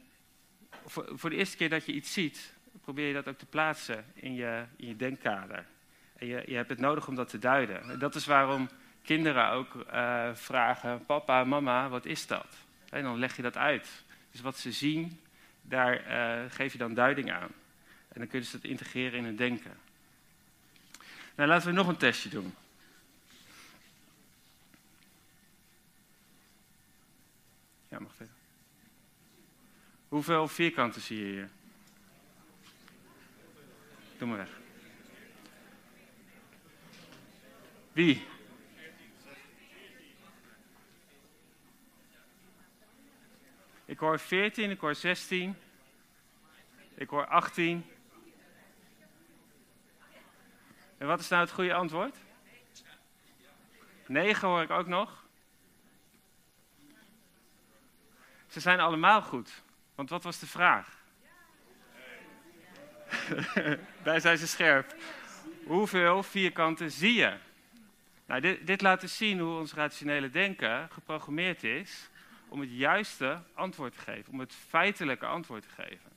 voor, 0.90 1.09
voor, 1.12 1.30
de 1.30 1.37
eerste 1.37 1.57
keer 1.57 1.68
dat 1.68 1.87
je 1.87 1.92
iets 1.92 2.12
ziet, 2.12 2.54
probeer 2.83 3.07
je 3.07 3.12
dat 3.14 3.28
ook 3.28 3.38
te 3.38 3.47
plaatsen 3.47 4.04
in 4.14 4.35
je, 4.35 4.64
in 4.76 4.88
je 4.88 4.97
denkkader. 4.97 5.66
En 6.16 6.26
je, 6.26 6.42
je 6.47 6.54
hebt 6.54 6.68
het 6.68 6.78
nodig 6.78 7.09
om 7.09 7.14
dat 7.14 7.28
te 7.28 7.38
duiden. 7.38 7.83
En 7.83 7.99
dat 7.99 8.14
is 8.14 8.26
waarom 8.26 8.68
kinderen 9.02 9.50
ook 9.50 9.75
uh, 9.75 10.35
vragen: 10.35 11.07
Papa, 11.07 11.45
mama, 11.45 11.88
wat 11.88 12.04
is 12.04 12.26
dat? 12.26 12.47
En 12.88 13.02
dan 13.02 13.18
leg 13.18 13.37
je 13.37 13.42
dat 13.42 13.57
uit. 13.57 14.04
Dus 14.30 14.40
wat 14.40 14.59
ze 14.59 14.73
zien, 14.73 15.21
daar 15.62 16.07
uh, 16.07 16.50
geef 16.50 16.73
je 16.73 16.78
dan 16.78 16.95
duiding 16.95 17.33
aan. 17.33 17.50
En 18.09 18.21
dan 18.21 18.26
kunnen 18.28 18.49
ze 18.49 18.57
dat 18.61 18.71
integreren 18.71 19.18
in 19.18 19.25
hun 19.25 19.37
denken. 19.37 19.76
Nou, 21.35 21.49
laten 21.49 21.68
we 21.68 21.75
nog 21.75 21.88
een 21.88 21.97
testje 21.97 22.28
doen. 22.28 22.54
Ja, 27.88 27.99
mag 27.99 28.12
even. 28.12 28.38
Hoeveel 30.09 30.49
vierkanten 30.49 31.00
zie 31.00 31.19
je 31.19 31.25
hier? 31.25 31.50
Doe 34.19 34.29
maar 34.29 34.37
weg. 34.37 34.50
Wie? 37.93 38.27
Ik 43.85 43.99
hoor 43.99 44.19
14, 44.19 44.71
ik 44.71 44.81
hoor 44.81 44.95
16, 44.95 45.57
ik 46.95 47.09
hoor 47.09 47.27
18. 47.27 47.87
En 50.99 51.07
wat 51.07 51.21
is 51.21 51.29
nou 51.29 51.43
het 51.43 51.53
goede 51.53 51.75
antwoord? 51.75 52.17
9 54.07 54.49
hoor 54.49 54.62
ik 54.62 54.71
ook 54.71 54.87
nog. 54.87 55.25
Ze 58.47 58.61
zijn 58.61 58.81
allemaal 58.81 59.23
goed. 59.23 59.62
Want 59.99 60.11
wat 60.11 60.23
was 60.23 60.38
de 60.38 60.47
vraag? 60.47 60.97
Daar 64.02 64.21
zijn 64.21 64.38
ze 64.38 64.47
scherp. 64.47 64.95
Hoeveel 65.64 66.23
vierkanten 66.23 66.90
zie 66.90 67.14
je? 67.14 67.37
Nou, 68.26 68.40
dit, 68.40 68.67
dit 68.67 68.81
laat 68.81 69.00
dus 69.00 69.17
zien 69.17 69.38
hoe 69.38 69.59
ons 69.59 69.75
rationele 69.75 70.31
denken 70.31 70.90
geprogrammeerd 70.90 71.64
is 71.64 72.09
om 72.49 72.61
het 72.61 72.71
juiste 72.71 73.43
antwoord 73.55 73.93
te 73.93 73.99
geven, 73.99 74.33
om 74.33 74.40
het 74.40 74.55
feitelijke 74.69 75.26
antwoord 75.26 75.62
te 75.62 75.83
geven. 75.83 76.11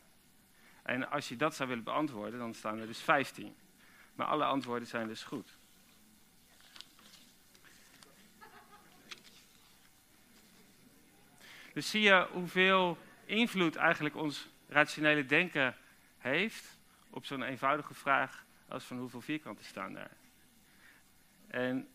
En 0.81 1.09
als 1.09 1.29
je 1.29 1.35
dat 1.35 1.55
zou 1.55 1.69
willen 1.69 1.83
beantwoorden, 1.83 2.39
dan 2.39 2.53
staan 2.53 2.79
er 2.79 2.87
dus 2.87 3.01
15. 3.01 3.55
Maar 4.15 4.27
alle 4.27 4.45
antwoorden 4.45 4.87
zijn 4.87 5.07
dus 5.07 5.23
goed. 5.23 5.57
Dus 11.73 11.89
zie 11.89 12.01
je 12.01 12.27
hoeveel 12.31 12.97
invloed 13.31 13.75
eigenlijk 13.75 14.15
ons 14.15 14.49
rationele 14.67 15.25
denken 15.25 15.75
heeft 16.17 16.77
op 17.09 17.25
zo'n 17.25 17.43
eenvoudige 17.43 17.93
vraag 17.93 18.45
als 18.67 18.83
van 18.83 18.97
hoeveel 18.97 19.21
vierkanten 19.21 19.65
staan 19.65 19.93
daar. 19.93 20.17
En 21.47 21.87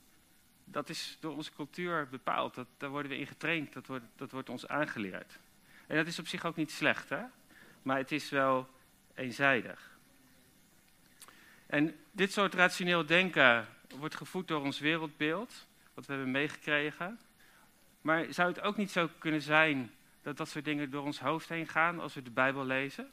dat 0.65 0.89
is 0.89 1.17
door 1.21 1.37
onze 1.37 1.53
cultuur 1.53 2.09
bepaald. 2.09 2.55
Dat, 2.55 2.67
daar 2.77 2.91
worden 2.91 3.11
we 3.11 3.19
in 3.19 3.27
getraind. 3.27 3.73
Dat 3.73 3.87
wordt, 3.87 4.05
dat 4.17 4.31
wordt 4.31 4.49
ons 4.49 4.69
aangeleerd. 4.69 5.39
En 5.87 5.97
dat 5.97 6.07
is 6.07 6.19
op 6.19 6.27
zich 6.27 6.45
ook 6.45 6.57
niet 6.57 6.71
slecht, 6.71 7.09
hè? 7.09 7.23
maar 7.83 7.97
het 7.97 8.13
is 8.13 8.31
wel 8.31 8.69
eenzijdig. 9.15 9.99
En 11.67 11.97
dit 12.11 12.33
soort 12.33 12.55
rationeel 12.55 13.07
denken 13.07 13.67
wordt 13.99 14.15
gevoed 14.15 14.49
door 14.49 14.63
ons 14.63 14.79
wereldbeeld, 14.79 15.67
wat 15.95 16.07
we 16.07 16.13
hebben 16.13 16.31
meegekregen. 16.31 17.19
Maar 18.01 18.33
zou 18.33 18.49
het 18.49 18.61
ook 18.61 18.77
niet 18.77 18.91
zo 18.91 19.11
kunnen 19.19 19.43
zijn 19.43 19.91
dat 20.27 20.37
dat 20.37 20.49
soort 20.49 20.65
dingen 20.65 20.91
door 20.91 21.05
ons 21.05 21.21
hoofd 21.21 21.49
heen 21.49 21.69
gaan 21.69 22.01
als 22.01 22.15
we 22.15 22.23
de 22.23 22.31
Bijbel 22.31 22.65
lezen? 22.65 23.13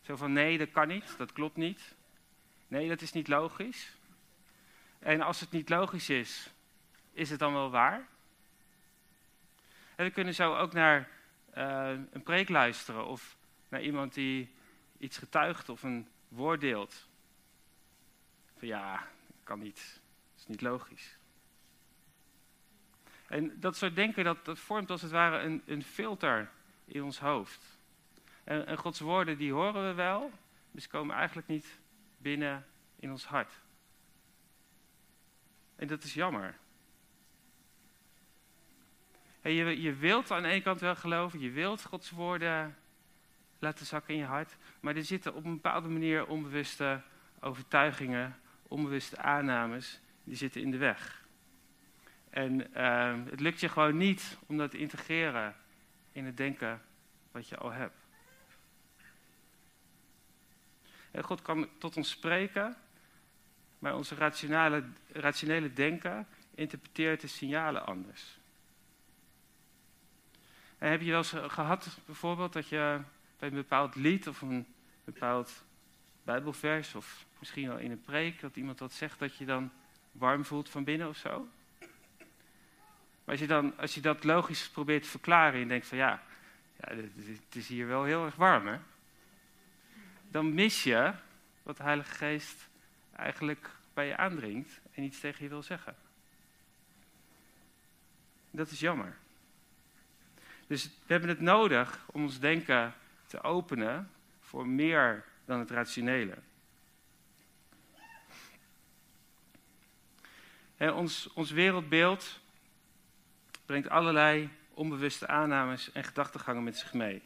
Zo 0.00 0.16
van 0.16 0.32
nee, 0.32 0.58
dat 0.58 0.70
kan 0.70 0.88
niet, 0.88 1.14
dat 1.16 1.32
klopt 1.32 1.56
niet. 1.56 1.94
Nee, 2.68 2.88
dat 2.88 3.00
is 3.00 3.12
niet 3.12 3.28
logisch. 3.28 3.96
En 4.98 5.20
als 5.20 5.40
het 5.40 5.50
niet 5.50 5.68
logisch 5.68 6.08
is, 6.08 6.50
is 7.12 7.30
het 7.30 7.38
dan 7.38 7.52
wel 7.52 7.70
waar? 7.70 8.08
En 9.96 10.04
we 10.04 10.10
kunnen 10.10 10.34
zo 10.34 10.56
ook 10.56 10.72
naar 10.72 11.08
uh, 11.56 11.90
een 12.10 12.22
preek 12.22 12.48
luisteren 12.48 13.06
of 13.06 13.36
naar 13.68 13.82
iemand 13.82 14.14
die 14.14 14.54
iets 14.98 15.18
getuigt 15.18 15.68
of 15.68 15.82
een 15.82 16.08
woord 16.28 16.60
deelt. 16.60 17.08
Van 18.56 18.68
ja, 18.68 18.92
dat 19.26 19.40
kan 19.42 19.58
niet, 19.58 20.00
dat 20.32 20.40
is 20.40 20.46
niet 20.46 20.60
logisch. 20.60 21.18
En 23.28 23.60
dat 23.60 23.76
soort 23.76 23.94
denken, 23.94 24.24
dat, 24.24 24.58
vormt 24.58 24.90
als 24.90 25.02
het 25.02 25.10
ware 25.10 25.38
een, 25.38 25.62
een 25.66 25.82
filter 25.82 26.50
in 26.84 27.02
ons 27.02 27.18
hoofd. 27.18 27.78
En, 28.44 28.78
Gods 28.78 29.00
woorden, 29.00 29.38
die 29.38 29.52
horen 29.52 29.86
we 29.88 29.94
wel, 29.94 30.30
ze 30.76 30.88
komen 30.88 31.16
eigenlijk 31.16 31.46
niet 31.46 31.78
binnen 32.18 32.66
in 32.96 33.10
ons 33.10 33.24
hart. 33.24 33.52
En 35.76 35.86
dat 35.86 36.02
is 36.02 36.14
jammer. 36.14 36.56
En 39.40 39.52
je, 39.52 39.80
je 39.82 39.94
wilt 39.94 40.30
aan 40.30 40.42
de 40.42 40.48
ene 40.48 40.62
kant 40.62 40.80
wel 40.80 40.96
geloven, 40.96 41.40
je 41.40 41.50
wilt 41.50 41.84
Gods 41.84 42.10
woorden 42.10 42.76
laten 43.58 43.86
zakken 43.86 44.14
in 44.14 44.20
je 44.20 44.26
hart, 44.26 44.56
maar 44.80 44.96
er 44.96 45.04
zitten 45.04 45.34
op 45.34 45.44
een 45.44 45.54
bepaalde 45.54 45.88
manier 45.88 46.26
onbewuste 46.26 47.02
overtuigingen, 47.40 48.38
onbewuste 48.62 49.18
aannames, 49.18 50.00
die 50.24 50.36
zitten 50.36 50.60
in 50.60 50.70
de 50.70 50.76
weg. 50.76 51.26
En 52.30 52.70
uh, 52.76 53.30
het 53.30 53.40
lukt 53.40 53.60
je 53.60 53.68
gewoon 53.68 53.96
niet 53.96 54.38
om 54.46 54.56
dat 54.56 54.70
te 54.70 54.78
integreren 54.78 55.56
in 56.12 56.26
het 56.26 56.36
denken 56.36 56.82
wat 57.30 57.48
je 57.48 57.56
al 57.56 57.72
hebt. 57.72 58.06
En 61.10 61.24
God 61.24 61.42
kan 61.42 61.68
tot 61.78 61.96
ons 61.96 62.10
spreken, 62.10 62.76
maar 63.78 63.96
onze 63.96 64.14
rationele, 64.14 64.84
rationele 65.12 65.72
denken 65.72 66.26
interpreteert 66.54 67.20
de 67.20 67.26
signalen 67.26 67.86
anders. 67.86 68.38
En 70.78 70.90
heb 70.90 71.00
je 71.00 71.10
wel 71.10 71.18
eens 71.18 71.34
gehad 71.46 71.98
bijvoorbeeld 72.06 72.52
dat 72.52 72.68
je 72.68 73.00
bij 73.38 73.48
een 73.48 73.54
bepaald 73.54 73.94
lied 73.94 74.28
of 74.28 74.40
een 74.40 74.66
bepaald 75.04 75.64
Bijbelvers 76.22 76.94
of 76.94 77.24
misschien 77.38 77.68
wel 77.68 77.78
in 77.78 77.90
een 77.90 78.00
preek, 78.00 78.40
dat 78.40 78.56
iemand 78.56 78.78
dat 78.78 78.92
zegt, 78.92 79.18
dat 79.18 79.36
je 79.36 79.44
dan 79.44 79.70
warm 80.12 80.44
voelt 80.44 80.68
van 80.68 80.84
binnen 80.84 81.08
of 81.08 81.16
zo? 81.16 81.48
Maar 83.28 83.36
als 83.36 83.46
je, 83.46 83.52
dan, 83.52 83.76
als 83.76 83.94
je 83.94 84.00
dat 84.00 84.24
logisch 84.24 84.68
probeert 84.68 85.02
te 85.02 85.08
verklaren 85.08 85.60
en 85.60 85.68
denkt 85.68 85.86
van 85.86 85.98
ja, 85.98 86.22
ja 86.80 86.94
het 86.94 87.54
is 87.54 87.68
hier 87.68 87.86
wel 87.86 88.04
heel 88.04 88.24
erg 88.24 88.34
warm 88.34 88.66
hè. 88.66 88.78
Dan 90.30 90.54
mis 90.54 90.82
je 90.82 91.12
wat 91.62 91.76
de 91.76 91.82
Heilige 91.82 92.14
Geest 92.14 92.68
eigenlijk 93.16 93.70
bij 93.94 94.06
je 94.06 94.16
aandringt 94.16 94.80
en 94.92 95.02
iets 95.02 95.20
tegen 95.20 95.42
je 95.42 95.48
wil 95.48 95.62
zeggen. 95.62 95.96
Dat 98.50 98.70
is 98.70 98.80
jammer. 98.80 99.16
Dus 100.66 100.84
we 100.84 101.12
hebben 101.12 101.28
het 101.28 101.40
nodig 101.40 102.04
om 102.06 102.22
ons 102.22 102.38
denken 102.38 102.94
te 103.26 103.42
openen 103.42 104.10
voor 104.40 104.66
meer 104.66 105.24
dan 105.44 105.58
het 105.58 105.70
rationele. 105.70 106.38
ons, 110.78 111.32
ons 111.32 111.50
wereldbeeld 111.50 112.40
brengt 113.68 113.88
allerlei 113.88 114.50
onbewuste 114.74 115.26
aannames 115.26 115.92
en 115.92 116.04
gedachtegangen 116.04 116.62
met 116.64 116.76
zich 116.76 116.92
mee. 116.92 117.22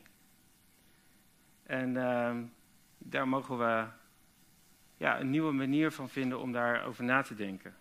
En 1.62 1.94
uh, 1.94 2.36
daar 2.98 3.28
mogen 3.28 3.58
we 3.58 3.86
ja, 4.96 5.20
een 5.20 5.30
nieuwe 5.30 5.52
manier 5.52 5.92
van 5.92 6.08
vinden 6.08 6.40
om 6.40 6.52
daarover 6.52 7.04
na 7.04 7.22
te 7.22 7.34
denken. 7.34 7.74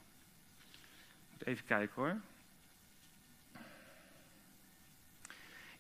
Moet 1.32 1.46
even 1.46 1.66
kijken 1.66 1.96
hoor. 1.96 2.20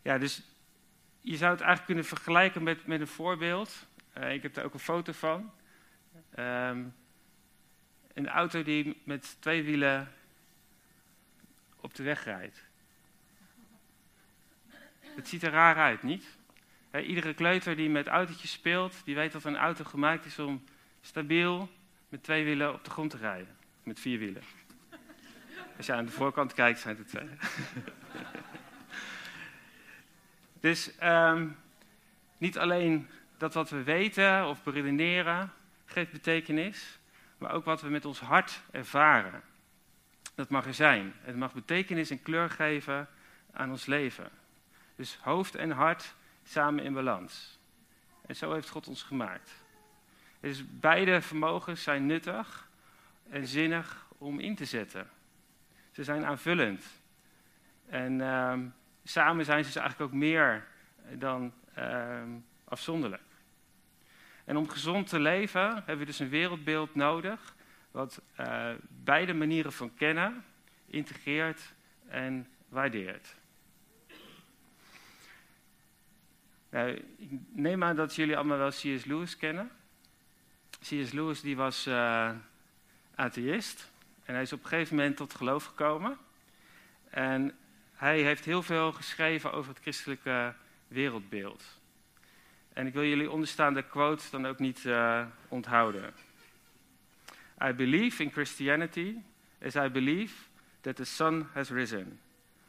Ja, 0.01 0.17
dus 0.17 0.41
je 1.21 1.37
zou 1.37 1.51
het 1.51 1.61
eigenlijk 1.61 1.85
kunnen 1.85 2.05
vergelijken 2.05 2.63
met, 2.63 2.85
met 2.85 3.01
een 3.01 3.07
voorbeeld. 3.07 3.87
Uh, 4.17 4.33
ik 4.33 4.41
heb 4.41 4.55
er 4.55 4.63
ook 4.63 4.73
een 4.73 4.79
foto 4.79 5.11
van. 5.11 5.51
Um, 6.39 6.95
een 8.13 8.27
auto 8.27 8.63
die 8.63 9.01
met 9.03 9.37
twee 9.39 9.63
wielen 9.63 10.11
op 11.75 11.95
de 11.95 12.03
weg 12.03 12.23
rijdt. 12.23 12.69
Het 15.15 15.27
ziet 15.27 15.43
er 15.43 15.51
raar 15.51 15.75
uit, 15.75 16.03
niet? 16.03 16.39
iedere 16.99 17.33
kleuter 17.33 17.75
die 17.75 17.89
met 17.89 18.07
autootjes 18.07 18.51
speelt, 18.51 19.01
die 19.05 19.15
weet 19.15 19.31
dat 19.31 19.43
een 19.43 19.57
auto 19.57 19.83
gemaakt 19.83 20.25
is 20.25 20.39
om 20.39 20.63
stabiel 21.01 21.69
met 22.09 22.23
twee 22.23 22.43
wielen 22.43 22.73
op 22.73 22.83
de 22.83 22.89
grond 22.89 23.09
te 23.09 23.17
rijden. 23.17 23.55
Met 23.83 23.99
vier 23.99 24.19
wielen. 24.19 24.43
Als 25.77 25.85
je 25.85 25.93
aan 25.93 26.05
de 26.05 26.11
voorkant 26.11 26.53
kijkt, 26.53 26.79
zijn 26.79 26.97
het 26.97 27.07
twee. 27.07 27.29
dus 30.67 30.91
um, 31.03 31.57
niet 32.37 32.57
alleen 32.57 33.07
dat 33.37 33.53
wat 33.53 33.69
we 33.69 33.83
weten 33.83 34.47
of 34.47 34.63
beredeneren 34.63 35.51
geeft 35.85 36.11
betekenis, 36.11 36.99
maar 37.37 37.51
ook 37.51 37.65
wat 37.65 37.81
we 37.81 37.89
met 37.89 38.05
ons 38.05 38.19
hart 38.19 38.61
ervaren. 38.71 39.41
Dat 40.35 40.49
mag 40.49 40.65
er 40.65 40.73
zijn. 40.73 41.13
Het 41.21 41.35
mag 41.35 41.53
betekenis 41.53 42.09
en 42.09 42.21
kleur 42.21 42.49
geven 42.49 43.07
aan 43.51 43.69
ons 43.69 43.85
leven. 43.85 44.29
Dus 45.01 45.17
hoofd 45.21 45.55
en 45.55 45.71
hart 45.71 46.15
samen 46.43 46.83
in 46.83 46.93
balans. 46.93 47.59
En 48.25 48.35
zo 48.35 48.53
heeft 48.53 48.69
God 48.69 48.87
ons 48.87 49.03
gemaakt. 49.03 49.51
Dus 50.39 50.63
beide 50.67 51.21
vermogens 51.21 51.83
zijn 51.83 52.05
nuttig 52.05 52.69
en 53.29 53.47
zinnig 53.47 54.07
om 54.17 54.39
in 54.39 54.55
te 54.55 54.65
zetten. 54.65 55.09
Ze 55.91 56.03
zijn 56.03 56.25
aanvullend. 56.25 56.85
En 57.85 58.19
uh, 58.19 58.53
samen 59.03 59.45
zijn 59.45 59.63
ze 59.63 59.71
dus 59.71 59.81
eigenlijk 59.81 60.11
ook 60.11 60.19
meer 60.19 60.67
dan 61.13 61.53
uh, 61.77 62.21
afzonderlijk. 62.63 63.29
En 64.45 64.57
om 64.57 64.69
gezond 64.69 65.07
te 65.07 65.19
leven 65.19 65.73
hebben 65.75 65.97
we 65.97 66.05
dus 66.05 66.19
een 66.19 66.29
wereldbeeld 66.29 66.95
nodig 66.95 67.55
wat 67.91 68.21
uh, 68.39 68.69
beide 68.87 69.33
manieren 69.33 69.73
van 69.73 69.93
kennen 69.93 70.43
integreert 70.85 71.73
en 72.07 72.47
waardeert. 72.69 73.39
Nou, 76.71 76.89
ik 77.17 77.29
neem 77.51 77.83
aan 77.83 77.95
dat 77.95 78.15
jullie 78.15 78.37
allemaal 78.37 78.57
wel 78.57 78.69
C.S. 78.69 79.05
Lewis 79.05 79.37
kennen. 79.37 79.71
C.S. 80.79 81.11
Lewis 81.11 81.41
die 81.41 81.55
was 81.55 81.87
uh, 81.87 82.31
atheïst 83.15 83.91
en 84.25 84.33
hij 84.33 84.43
is 84.43 84.53
op 84.53 84.63
een 84.63 84.69
gegeven 84.69 84.95
moment 84.95 85.17
tot 85.17 85.33
geloof 85.33 85.65
gekomen. 85.65 86.17
En 87.09 87.57
hij 87.93 88.21
heeft 88.21 88.45
heel 88.45 88.63
veel 88.63 88.91
geschreven 88.91 89.51
over 89.51 89.71
het 89.71 89.81
christelijke 89.81 90.53
wereldbeeld. 90.87 91.63
En 92.73 92.87
ik 92.87 92.93
wil 92.93 93.03
jullie 93.03 93.31
onderstaande 93.31 93.83
quote 93.83 94.23
dan 94.31 94.47
ook 94.47 94.59
niet 94.59 94.83
uh, 94.83 95.25
onthouden. 95.47 96.13
I 97.63 97.73
believe 97.73 98.23
in 98.23 98.31
Christianity 98.31 99.15
as 99.61 99.75
I 99.75 99.89
believe 99.89 100.33
that 100.81 100.95
the 100.95 101.05
sun 101.05 101.47
has 101.53 101.69
risen. 101.69 102.19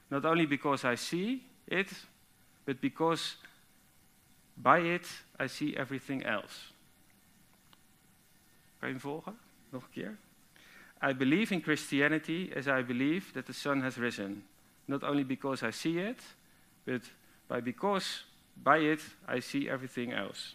Not 0.09 0.25
only 0.25 0.49
because 0.49 0.91
I 0.93 0.97
see 0.97 1.47
it, 1.65 2.07
but 2.65 2.81
because 2.81 3.37
by 4.55 4.79
it 4.79 5.25
I 5.41 5.49
see 5.49 5.77
everything 5.77 6.25
else. 6.25 6.71
Kan 8.79 8.89
je 8.89 8.99
volgen? 8.99 9.39
Nog 9.69 9.83
een 9.83 9.91
keer. 9.91 10.17
I 11.03 11.15
believe 11.15 11.55
in 11.55 11.63
Christianity 11.63 12.51
as 12.57 12.67
I 12.67 12.83
believe 12.83 13.33
that 13.33 13.47
the 13.47 13.53
sun 13.53 13.81
has 13.81 13.97
risen. 13.97 14.45
Not 14.85 15.03
only 15.03 15.27
because 15.27 15.67
I 15.67 15.71
see 15.71 16.09
it, 16.09 16.37
but 16.85 17.13
by 17.47 17.63
because 17.63 18.25
by 18.55 18.79
it 18.79 19.17
I 19.37 19.41
see 19.41 19.71
everything 19.71 20.13
else. 20.13 20.55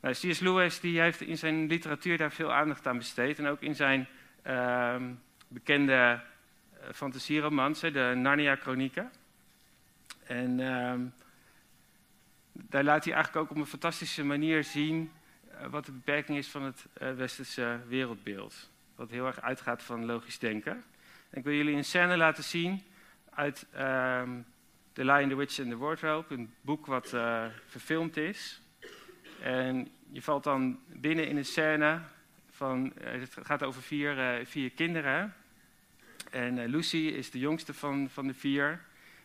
Nou, 0.00 0.14
C.S. 0.14 0.40
Lewis 0.40 0.80
die 0.80 1.00
heeft 1.00 1.20
in 1.20 1.38
zijn 1.38 1.66
literatuur 1.66 2.16
daar 2.18 2.32
veel 2.32 2.52
aandacht 2.52 2.86
aan 2.86 2.96
besteed. 2.96 3.38
En 3.38 3.46
ook 3.46 3.60
in 3.60 3.74
zijn 3.74 4.08
uh, 4.46 4.96
bekende 5.48 6.20
uh, 6.74 6.92
fantasieromans, 6.92 7.80
de 7.80 8.12
Narnia-chronieken. 8.16 9.10
En 10.26 10.58
uh, 10.58 10.94
daar 12.54 12.84
laat 12.84 13.04
hij 13.04 13.14
eigenlijk 13.14 13.44
ook 13.44 13.56
op 13.56 13.62
een 13.62 13.68
fantastische 13.68 14.24
manier 14.24 14.64
zien 14.64 15.12
uh, 15.52 15.66
wat 15.66 15.86
de 15.86 15.92
beperking 15.92 16.38
is 16.38 16.48
van 16.48 16.62
het 16.62 16.86
uh, 17.02 17.12
westerse 17.12 17.80
wereldbeeld. 17.88 18.70
Wat 18.94 19.10
heel 19.10 19.26
erg 19.26 19.40
uitgaat 19.40 19.82
van 19.82 20.04
logisch 20.04 20.38
denken. 20.38 20.72
En 21.30 21.38
ik 21.38 21.44
wil 21.44 21.54
jullie 21.54 21.76
een 21.76 21.84
scène 21.84 22.16
laten 22.16 22.44
zien 22.44 22.82
uit 23.30 23.66
ehm, 23.72 24.30
The 24.92 25.04
Lion, 25.04 25.28
the 25.28 25.36
Witch 25.36 25.60
and 25.60 25.70
the 25.70 25.76
Wardrobe, 25.76 26.34
een 26.34 26.54
boek 26.60 26.86
wat 26.86 27.12
uh, 27.12 27.44
verfilmd 27.66 28.16
is. 28.16 28.60
En 29.42 29.88
je 30.10 30.22
valt 30.22 30.44
dan 30.44 30.80
binnen 30.86 31.28
in 31.28 31.36
een 31.36 31.44
scène 31.44 32.00
van, 32.50 32.92
het 33.00 33.36
gaat 33.42 33.62
over 33.62 33.82
vier, 33.82 34.40
vier 34.46 34.70
kinderen. 34.70 35.34
En 36.30 36.66
Lucy 36.66 36.96
is 36.96 37.30
de 37.30 37.38
jongste 37.38 37.74
van, 37.74 38.10
van 38.10 38.26
de 38.26 38.34
vier. 38.34 38.80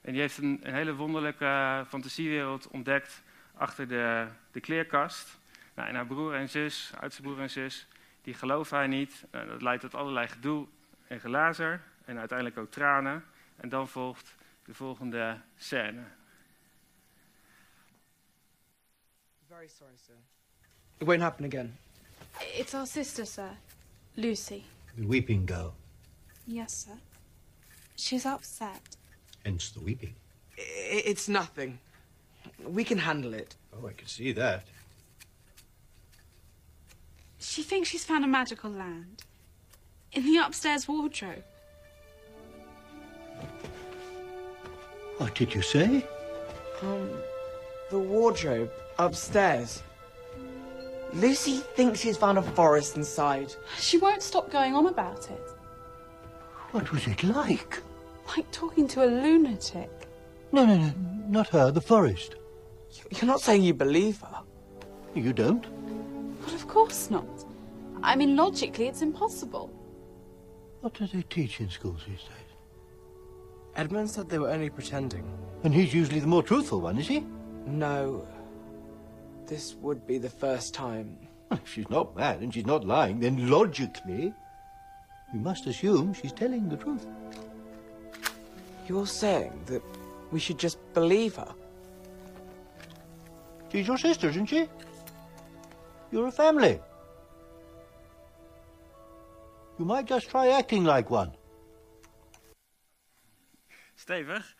En 0.10 0.15
die 0.15 0.24
heeft 0.24 0.38
een, 0.38 0.60
een 0.63 0.74
hele 0.74 0.95
wonderlijke 0.95 1.84
fantasiewereld 1.88 2.67
ontdekt 2.67 3.22
achter 3.54 3.88
de, 3.88 4.28
de 4.52 4.60
kleerkast. 4.60 5.39
Nou, 5.76 5.89
en 5.89 5.95
haar 5.95 6.06
broer 6.06 6.34
en 6.34 6.50
zus, 6.50 6.91
oudste 7.00 7.22
broer 7.22 7.39
en 7.39 7.50
zus, 7.50 7.88
die 8.22 8.34
geloven 8.34 8.78
haar 8.78 8.88
niet. 8.88 9.24
Nou, 9.32 9.48
dat 9.48 9.62
leidt 9.62 9.82
tot 9.82 9.95
allerlei 9.95 10.28
gedoe 10.28 10.67
en 11.08 11.19
gelazer. 11.19 11.82
En 12.06 12.19
uiteindelijk 12.19 12.58
ook 12.58 12.72
tranen. 12.72 13.26
En 13.56 13.69
dan 13.69 13.88
volgt 13.88 14.36
de 14.65 14.74
volgende 14.74 15.41
scène. 15.58 16.04
Very 19.48 19.67
sorry, 19.67 19.98
sir. 20.06 20.15
It 20.98 21.08
won't 21.08 21.22
happen 21.22 21.45
again. 21.45 21.78
It's 22.39 22.74
our 22.74 22.88
sister, 22.88 23.26
sir. 23.26 23.50
Lucy. 24.13 24.63
The 24.95 25.08
weeping 25.08 25.50
girl. 25.50 25.74
Yes, 26.43 26.82
sir. 26.82 26.98
She's 27.95 28.26
upset. 28.26 28.98
Hence 29.45 29.69
the 29.71 29.80
weeping. 29.80 30.15
It's 30.58 31.30
nothing. 31.30 31.80
We 32.63 32.84
can 32.84 32.97
handle 32.97 33.34
it. 33.34 33.56
Oh, 33.73 33.88
I 33.88 33.93
can 33.93 34.08
see 34.08 34.32
that. 34.34 34.63
She 37.39 37.63
thinks 37.63 37.89
she's 37.89 38.04
found 38.04 38.25
a 38.25 38.28
magical 38.28 38.69
land. 38.69 39.23
In 40.12 40.25
the 40.25 40.38
upstairs 40.38 40.88
wardrobe. 40.88 41.43
What 45.17 45.36
did 45.36 45.54
you 45.54 45.62
say? 45.62 46.06
Um, 46.82 47.10
the 47.89 47.99
wardrobe 47.99 48.71
upstairs. 48.97 49.84
Lucy 51.13 51.58
thinks 51.75 51.99
she's 51.99 52.17
found 52.17 52.38
a 52.38 52.41
forest 52.41 52.95
inside. 52.97 53.54
She 53.78 53.97
won't 53.97 54.21
stop 54.21 54.52
going 54.52 54.75
on 54.75 54.88
about 54.88 55.30
it. 55.30 55.52
What 56.71 56.91
was 56.91 57.08
it 57.08 57.23
like? 57.23 57.82
Like 58.36 58.52
talking 58.52 58.88
to 58.89 59.04
a 59.04 59.08
lunatic. 59.08 59.89
No, 60.52 60.65
no, 60.65 60.78
no, 60.78 60.94
not 61.28 61.48
her, 61.50 61.72
the 61.72 61.82
forest. 61.82 62.36
You're 63.12 63.26
not 63.26 63.42
saying 63.42 63.63
you 63.63 63.74
believe 63.74 64.22
her. 64.22 64.42
You 65.15 65.34
don't? 65.34 65.65
But 66.44 66.54
of 66.54 66.68
course 66.68 67.10
not. 67.10 67.28
I 68.02 68.15
mean, 68.15 68.36
logically, 68.36 68.88
it's 68.88 69.02
impossible. 69.02 69.72
What 70.82 70.94
do 70.94 71.08
they 71.08 71.24
teach 71.24 71.60
in 71.60 71.70
schools 71.70 72.02
these 72.08 72.20
days? 72.20 72.50
Edmund 73.76 74.10
said 74.10 74.30
they 74.30 74.39
were 74.39 74.50
only 74.50 74.70
pretending. 74.70 75.26
And 75.63 75.74
he's 75.74 75.94
usually 75.94 76.20
the 76.20 76.28
more 76.28 76.44
truthful 76.44 76.82
one, 76.82 76.98
is 76.98 77.08
he? 77.08 77.26
No. 77.65 78.26
This 79.46 79.76
would 79.82 80.06
be 80.08 80.18
the 80.18 80.30
first 80.30 80.74
time. 80.74 81.18
Well, 81.50 81.60
if 81.63 81.72
she's 81.72 81.89
not 81.89 82.15
mad 82.15 82.42
and 82.42 82.54
she's 82.54 82.65
not 82.65 82.86
lying, 82.86 83.20
then 83.20 83.50
logically, 83.50 84.34
we 85.34 85.39
must 85.39 85.68
assume 85.68 86.13
she's 86.13 86.32
telling 86.32 86.70
the 86.70 86.78
truth. 86.78 87.06
You're 88.89 89.06
saying 89.06 89.54
that 89.65 89.84
we 90.32 90.39
should 90.39 90.58
just 90.58 90.78
believe 90.93 91.36
her? 91.36 91.54
She's 93.71 93.86
your 93.86 93.99
sister, 93.99 94.30
isn't 94.30 94.47
she? 94.47 94.67
You're 96.12 96.28
a 96.28 96.32
family. 96.32 96.80
You 99.78 99.86
might 99.86 100.08
just 100.08 100.30
try 100.30 100.47
acting 100.47 100.86
like 100.86 101.12
one. 101.12 101.32
Stevig. 103.95 104.56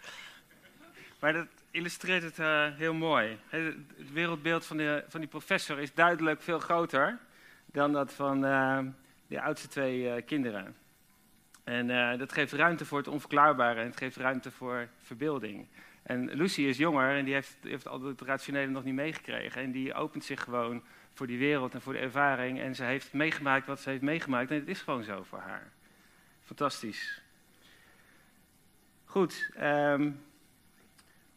Maar 1.20 1.34
dat 1.34 1.48
illustreert 1.72 2.24
het 2.24 2.40
uh, 2.40 2.68
heel 2.76 2.94
mooi. 2.94 3.40
Het, 3.48 3.76
het 3.98 4.12
wereldbeeld 4.12 4.66
van, 4.66 4.78
de, 4.78 5.04
van 5.08 5.20
die 5.20 5.30
professor 5.30 5.80
is 5.80 5.94
duidelijk 5.94 6.42
veel 6.42 6.60
groter 6.60 7.20
dan 7.66 7.94
dat 7.94 8.14
van 8.14 8.46
uh, 8.46 8.80
de 9.28 9.42
oudste 9.42 9.68
twee 9.68 10.02
uh, 10.02 10.26
kinderen. 10.26 10.76
En 11.64 12.18
dat 12.18 12.32
geeft 12.32 12.54
ruimte 12.54 12.86
voor 12.86 12.98
het 12.98 13.08
onverklaarbare 13.08 13.80
en 13.80 13.86
het 13.86 13.98
geeft 13.98 14.18
ruimte 14.18 14.52
voor 14.52 14.88
verbeelding. 15.02 15.68
En 16.04 16.30
Lucy 16.34 16.62
is 16.62 16.78
jonger 16.78 17.18
en 17.18 17.26
die 17.26 17.34
heeft, 17.34 17.58
heeft 17.62 17.88
al 17.88 18.02
het 18.02 18.22
rationele 18.22 18.72
nog 18.72 18.84
niet 18.84 18.94
meegekregen. 18.94 19.62
En 19.62 19.72
die 19.72 19.94
opent 19.94 20.24
zich 20.24 20.44
gewoon 20.44 20.84
voor 21.14 21.28
die 21.28 21.38
wereld 21.38 21.74
en 21.74 21.82
voor 21.82 21.94
de 21.94 22.00
ervaring. 22.00 22.60
En 22.60 22.76
ze 22.76 22.84
heeft 22.84 23.14
meegemaakt 23.14 23.68
wat 23.68 23.80
ze 23.80 23.90
heeft 23.90 24.02
meegemaakt. 24.02 24.52
En 24.52 24.60
het 24.60 24.68
is 24.68 24.82
gewoon 24.82 25.04
zo 25.04 25.24
voor 25.24 25.40
haar. 25.40 25.72
Fantastisch. 26.44 27.22
Goed. 29.06 29.52
ehm, 29.56 30.12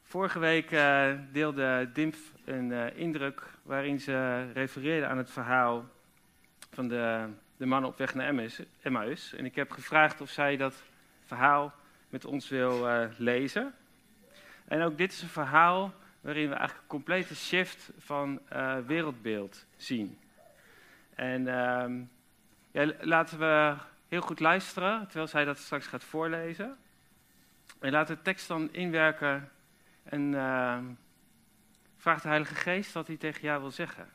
vorige 0.02 0.38
week 0.38 0.70
eh, 0.70 1.12
deelde 1.32 1.90
Dimf 1.92 2.32
een 2.44 2.72
eh, 2.72 2.96
indruk 2.96 3.42
waarin 3.62 4.00
ze 4.00 4.46
refereerde 4.52 5.06
aan 5.06 5.18
het 5.18 5.30
verhaal 5.30 5.88
van 6.70 6.88
de, 6.88 7.28
de 7.62 7.68
man 7.68 7.84
op 7.84 7.98
weg 7.98 8.14
naar 8.14 8.34
Emmaus. 8.82 9.34
En 9.34 9.44
ik 9.44 9.54
heb 9.54 9.70
gevraagd 9.70 10.20
of 10.20 10.30
zij 10.30 10.56
dat 10.56 10.82
verhaal 11.24 11.72
met 12.08 12.24
ons 12.24 12.48
wil 12.48 12.88
eh, 12.88 13.08
lezen. 13.16 13.74
En 14.64 14.82
ook 14.82 14.98
dit 14.98 15.12
is 15.12 15.22
een 15.22 15.28
verhaal 15.28 15.94
waarin 16.20 16.48
we 16.48 16.54
eigenlijk 16.54 16.82
een 16.82 16.88
complete 16.88 17.36
shift 17.36 17.90
van 17.98 18.40
eh, 18.48 18.76
wereldbeeld 18.86 19.66
zien. 19.76 20.18
En 21.14 21.48
ehm, 21.48 22.00
laten 23.00 23.38
we 23.38 23.74
heel 24.08 24.20
goed 24.20 24.40
luisteren 24.40 25.04
terwijl 25.04 25.26
zij 25.26 25.44
dat 25.44 25.58
straks 25.58 25.86
gaat 25.86 26.04
voorlezen. 26.04 26.76
En 27.80 27.92
laat 27.92 28.06
de 28.06 28.22
tekst 28.22 28.48
dan 28.48 28.72
inwerken 28.72 29.50
en 30.02 30.34
ehm, 30.34 30.84
vraag 31.96 32.22
de 32.22 32.28
Heilige 32.28 32.54
Geest 32.54 32.92
wat 32.92 33.06
hij 33.06 33.16
tegen 33.16 33.42
jou 33.42 33.60
wil 33.60 33.70
zeggen. 33.70 34.08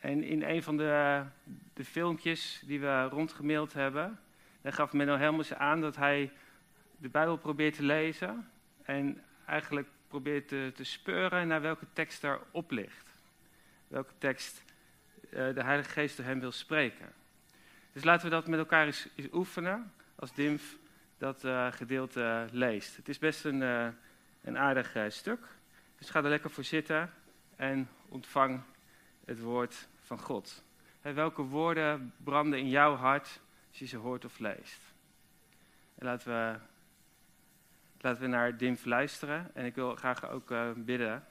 En 0.00 0.22
in 0.22 0.42
een 0.42 0.62
van 0.62 0.76
de, 0.76 1.22
de 1.74 1.84
filmpjes 1.84 2.62
die 2.66 2.80
we 2.80 3.02
rondgemaild 3.02 3.72
hebben, 3.72 4.20
daar 4.62 4.72
gaf 4.72 4.92
Menno 4.92 5.16
Helmers 5.16 5.54
aan 5.54 5.80
dat 5.80 5.96
hij 5.96 6.32
de 6.96 7.08
Bijbel 7.08 7.36
probeert 7.36 7.74
te 7.74 7.82
lezen 7.82 8.50
en 8.82 9.22
eigenlijk 9.46 9.88
probeert 10.08 10.48
te, 10.48 10.72
te 10.74 10.84
speuren 10.84 11.48
naar 11.48 11.60
welke 11.60 11.86
tekst 11.92 12.20
daarop 12.20 12.70
ligt. 12.70 13.10
Welke 13.88 14.12
tekst 14.18 14.62
eh, 15.30 15.54
de 15.54 15.62
Heilige 15.62 15.90
Geest 15.90 16.16
door 16.16 16.26
hem 16.26 16.40
wil 16.40 16.52
spreken. 16.52 17.12
Dus 17.92 18.04
laten 18.04 18.24
we 18.24 18.30
dat 18.30 18.46
met 18.46 18.58
elkaar 18.58 18.86
eens, 18.86 19.08
eens 19.14 19.28
oefenen 19.32 19.92
als 20.14 20.34
Dimf 20.34 20.76
dat 21.18 21.44
eh, 21.44 21.72
gedeelte 21.72 22.46
leest. 22.50 22.96
Het 22.96 23.08
is 23.08 23.18
best 23.18 23.44
een, 23.44 23.62
eh, 23.62 23.88
een 24.42 24.58
aardig 24.58 24.96
stuk. 25.08 25.46
Dus 25.98 26.10
ga 26.10 26.22
er 26.22 26.28
lekker 26.28 26.50
voor 26.50 26.64
zitten 26.64 27.12
en 27.56 27.88
ontvang 28.08 28.62
het 29.30 29.40
woord 29.40 29.88
van 30.00 30.20
God. 30.20 30.64
Hè, 31.00 31.12
welke 31.12 31.42
woorden 31.42 32.14
branden 32.24 32.58
in 32.58 32.68
jouw 32.68 32.94
hart 32.94 33.40
als 33.68 33.78
je 33.78 33.86
ze 33.86 33.96
hoort 33.96 34.24
of 34.24 34.38
leest? 34.38 34.80
En 35.94 36.06
laten 36.06 36.28
we, 36.28 36.58
laten 38.00 38.22
we 38.22 38.28
naar 38.28 38.56
Dimf 38.56 38.84
luisteren. 38.84 39.54
En 39.54 39.64
ik 39.64 39.74
wil 39.74 39.94
graag 39.94 40.28
ook 40.28 40.50
eh, 40.50 40.70
bidden 40.76 41.24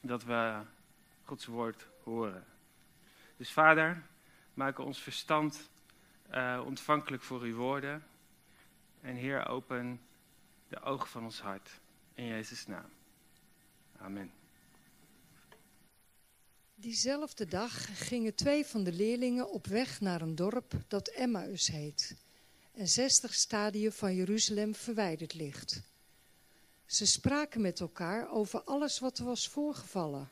dat 0.00 0.24
we 0.24 0.60
Gods 1.24 1.46
woord 1.46 1.86
horen. 2.02 2.44
Dus 3.36 3.52
vader, 3.52 4.02
maak 4.54 4.78
ons 4.78 4.98
verstand 4.98 5.70
eh, 6.30 6.62
ontvankelijk 6.64 7.22
voor 7.22 7.40
uw 7.40 7.56
woorden. 7.56 8.04
En 9.00 9.14
Heer, 9.14 9.46
open 9.48 10.00
de 10.68 10.80
ogen 10.80 11.08
van 11.08 11.24
ons 11.24 11.40
hart. 11.40 11.80
In 12.14 12.26
Jezus' 12.26 12.66
naam. 12.66 12.90
Amen. 13.98 14.41
Diezelfde 16.82 17.46
dag 17.46 18.06
gingen 18.06 18.34
twee 18.34 18.66
van 18.66 18.84
de 18.84 18.92
leerlingen 18.92 19.50
op 19.50 19.66
weg 19.66 20.00
naar 20.00 20.20
een 20.20 20.34
dorp 20.34 20.74
dat 20.88 21.08
Emmaus 21.08 21.66
heet 21.66 22.14
en 22.72 22.88
60 22.88 23.34
stadien 23.34 23.92
van 23.92 24.14
Jeruzalem 24.14 24.74
verwijderd 24.74 25.34
ligt. 25.34 25.82
Ze 26.86 27.06
spraken 27.06 27.60
met 27.60 27.80
elkaar 27.80 28.30
over 28.30 28.62
alles 28.62 28.98
wat 28.98 29.18
er 29.18 29.24
was 29.24 29.48
voorgevallen. 29.48 30.30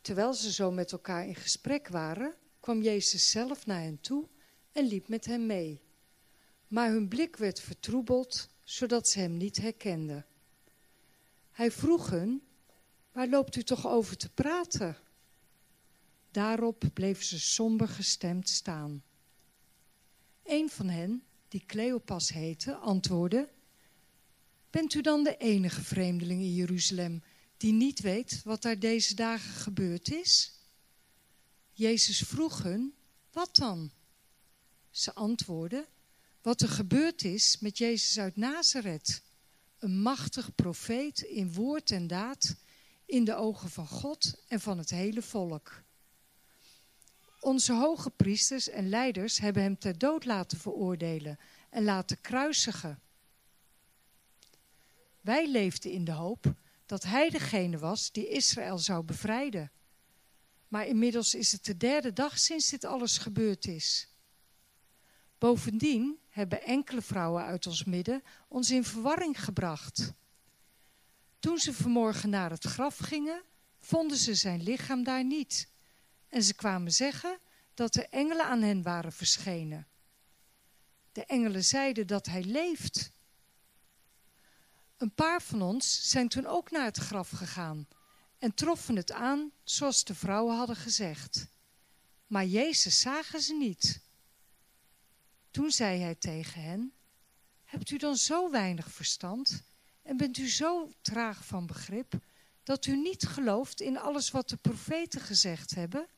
Terwijl 0.00 0.34
ze 0.34 0.52
zo 0.52 0.70
met 0.70 0.92
elkaar 0.92 1.26
in 1.26 1.34
gesprek 1.34 1.88
waren, 1.88 2.34
kwam 2.60 2.82
Jezus 2.82 3.30
zelf 3.30 3.66
naar 3.66 3.80
hen 3.80 4.00
toe 4.00 4.26
en 4.72 4.86
liep 4.86 5.08
met 5.08 5.24
hen 5.24 5.46
mee. 5.46 5.80
Maar 6.68 6.90
hun 6.90 7.08
blik 7.08 7.36
werd 7.36 7.60
vertroebeld, 7.60 8.48
zodat 8.64 9.08
ze 9.08 9.18
hem 9.18 9.36
niet 9.36 9.56
herkenden. 9.56 10.26
Hij 11.52 11.70
vroeg 11.70 12.10
hun: 12.10 12.42
Waar 13.12 13.28
loopt 13.28 13.56
u 13.56 13.62
toch 13.62 13.86
over 13.86 14.16
te 14.16 14.28
praten? 14.30 14.96
Daarop 16.34 16.84
bleven 16.92 17.24
ze 17.24 17.40
somber 17.40 17.88
gestemd 17.88 18.48
staan. 18.48 19.02
Een 20.44 20.70
van 20.70 20.88
hen, 20.88 21.22
die 21.48 21.64
Cleopas 21.66 22.28
heette, 22.28 22.74
antwoordde: 22.74 23.48
Bent 24.70 24.94
u 24.94 25.00
dan 25.00 25.24
de 25.24 25.36
enige 25.36 25.82
vreemdeling 25.82 26.40
in 26.40 26.54
Jeruzalem 26.54 27.22
die 27.56 27.72
niet 27.72 28.00
weet 28.00 28.42
wat 28.44 28.62
daar 28.62 28.78
deze 28.78 29.14
dagen 29.14 29.52
gebeurd 29.52 30.12
is? 30.12 30.52
Jezus 31.72 32.18
vroeg 32.18 32.62
hun: 32.62 32.94
Wat 33.32 33.56
dan? 33.56 33.90
Ze 34.90 35.14
antwoordden: 35.14 35.86
Wat 36.42 36.60
er 36.60 36.68
gebeurd 36.68 37.24
is 37.24 37.58
met 37.58 37.78
Jezus 37.78 38.18
uit 38.18 38.36
Nazareth, 38.36 39.22
een 39.78 40.00
machtig 40.00 40.54
profeet 40.54 41.20
in 41.20 41.52
woord 41.52 41.90
en 41.90 42.06
daad, 42.06 42.56
in 43.06 43.24
de 43.24 43.34
ogen 43.34 43.70
van 43.70 43.86
God 43.86 44.44
en 44.48 44.60
van 44.60 44.78
het 44.78 44.90
hele 44.90 45.22
volk. 45.22 45.83
Onze 47.44 47.72
hoge 47.72 48.10
priesters 48.10 48.68
en 48.68 48.88
leiders 48.88 49.38
hebben 49.38 49.62
hem 49.62 49.78
ter 49.78 49.98
dood 49.98 50.24
laten 50.24 50.58
veroordelen 50.58 51.38
en 51.70 51.84
laten 51.84 52.20
kruisigen. 52.20 53.00
Wij 55.20 55.50
leefden 55.50 55.90
in 55.90 56.04
de 56.04 56.12
hoop 56.12 56.54
dat 56.86 57.02
hij 57.02 57.30
degene 57.30 57.78
was 57.78 58.12
die 58.12 58.28
Israël 58.28 58.78
zou 58.78 59.02
bevrijden. 59.02 59.72
Maar 60.68 60.86
inmiddels 60.86 61.34
is 61.34 61.52
het 61.52 61.64
de 61.64 61.76
derde 61.76 62.12
dag 62.12 62.38
sinds 62.38 62.70
dit 62.70 62.84
alles 62.84 63.18
gebeurd 63.18 63.66
is. 63.66 64.08
Bovendien 65.38 66.18
hebben 66.28 66.62
enkele 66.62 67.02
vrouwen 67.02 67.44
uit 67.44 67.66
ons 67.66 67.84
midden 67.84 68.22
ons 68.48 68.70
in 68.70 68.84
verwarring 68.84 69.44
gebracht. 69.44 70.12
Toen 71.38 71.58
ze 71.58 71.72
vanmorgen 71.74 72.30
naar 72.30 72.50
het 72.50 72.64
graf 72.64 72.96
gingen, 72.98 73.42
vonden 73.80 74.16
ze 74.16 74.34
zijn 74.34 74.62
lichaam 74.62 75.02
daar 75.02 75.24
niet. 75.24 75.72
En 76.34 76.42
ze 76.42 76.54
kwamen 76.54 76.92
zeggen 76.92 77.38
dat 77.74 77.92
de 77.92 78.08
engelen 78.08 78.46
aan 78.46 78.62
hen 78.62 78.82
waren 78.82 79.12
verschenen. 79.12 79.86
De 81.12 81.24
engelen 81.24 81.64
zeiden 81.64 82.06
dat 82.06 82.26
hij 82.26 82.44
leeft. 82.44 83.10
Een 84.96 85.14
paar 85.14 85.42
van 85.42 85.62
ons 85.62 86.10
zijn 86.10 86.28
toen 86.28 86.46
ook 86.46 86.70
naar 86.70 86.84
het 86.84 86.96
graf 86.96 87.30
gegaan 87.30 87.88
en 88.38 88.54
troffen 88.54 88.96
het 88.96 89.12
aan 89.12 89.52
zoals 89.62 90.04
de 90.04 90.14
vrouwen 90.14 90.56
hadden 90.56 90.76
gezegd. 90.76 91.46
Maar 92.26 92.44
Jezus 92.44 93.00
zagen 93.00 93.40
ze 93.40 93.54
niet. 93.54 94.00
Toen 95.50 95.70
zei 95.70 96.00
hij 96.00 96.14
tegen 96.14 96.62
hen: 96.62 96.92
Hebt 97.64 97.90
u 97.90 97.96
dan 97.96 98.16
zo 98.16 98.50
weinig 98.50 98.90
verstand 98.90 99.62
en 100.02 100.16
bent 100.16 100.38
u 100.38 100.48
zo 100.48 100.92
traag 101.00 101.46
van 101.46 101.66
begrip 101.66 102.14
dat 102.62 102.86
u 102.86 102.96
niet 102.96 103.26
gelooft 103.26 103.80
in 103.80 103.98
alles 103.98 104.30
wat 104.30 104.48
de 104.48 104.56
profeten 104.56 105.20
gezegd 105.20 105.74
hebben? 105.74 106.08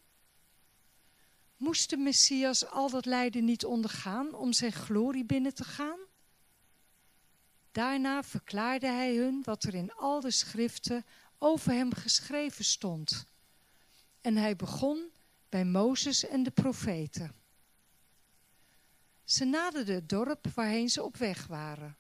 Moest 1.57 1.91
de 1.91 1.97
Messias 1.97 2.67
al 2.67 2.91
dat 2.91 3.05
lijden 3.05 3.45
niet 3.45 3.65
ondergaan 3.65 4.35
om 4.35 4.53
zijn 4.53 4.73
glorie 4.73 5.25
binnen 5.25 5.55
te 5.55 5.65
gaan? 5.65 5.99
Daarna 7.73 8.23
verklaarde 8.23 8.87
hij 8.87 9.17
hun 9.17 9.43
wat 9.43 9.65
er 9.65 9.75
in 9.75 9.93
al 9.93 10.21
de 10.21 10.31
schriften 10.31 11.05
over 11.39 11.73
hem 11.73 11.95
geschreven 11.95 12.65
stond. 12.65 13.27
En 14.21 14.37
hij 14.37 14.57
begon 14.57 15.11
bij 15.49 15.65
Mozes 15.65 16.27
en 16.27 16.43
de 16.43 16.51
profeten. 16.51 17.35
Ze 19.25 19.45
naderden 19.45 19.95
het 19.95 20.09
dorp 20.09 20.47
waarheen 20.55 20.89
ze 20.89 21.03
op 21.03 21.17
weg 21.17 21.47
waren. 21.47 21.97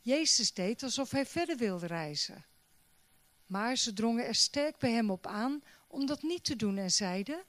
Jezus 0.00 0.52
deed 0.52 0.82
alsof 0.82 1.10
hij 1.10 1.26
verder 1.26 1.56
wilde 1.56 1.86
reizen. 1.86 2.44
Maar 3.46 3.76
ze 3.76 3.92
drongen 3.92 4.26
er 4.26 4.34
sterk 4.34 4.78
bij 4.78 4.92
hem 4.92 5.10
op 5.10 5.26
aan 5.26 5.62
om 5.88 6.06
dat 6.06 6.22
niet 6.22 6.44
te 6.44 6.56
doen 6.56 6.76
en 6.76 6.90
zeiden: 6.90 7.44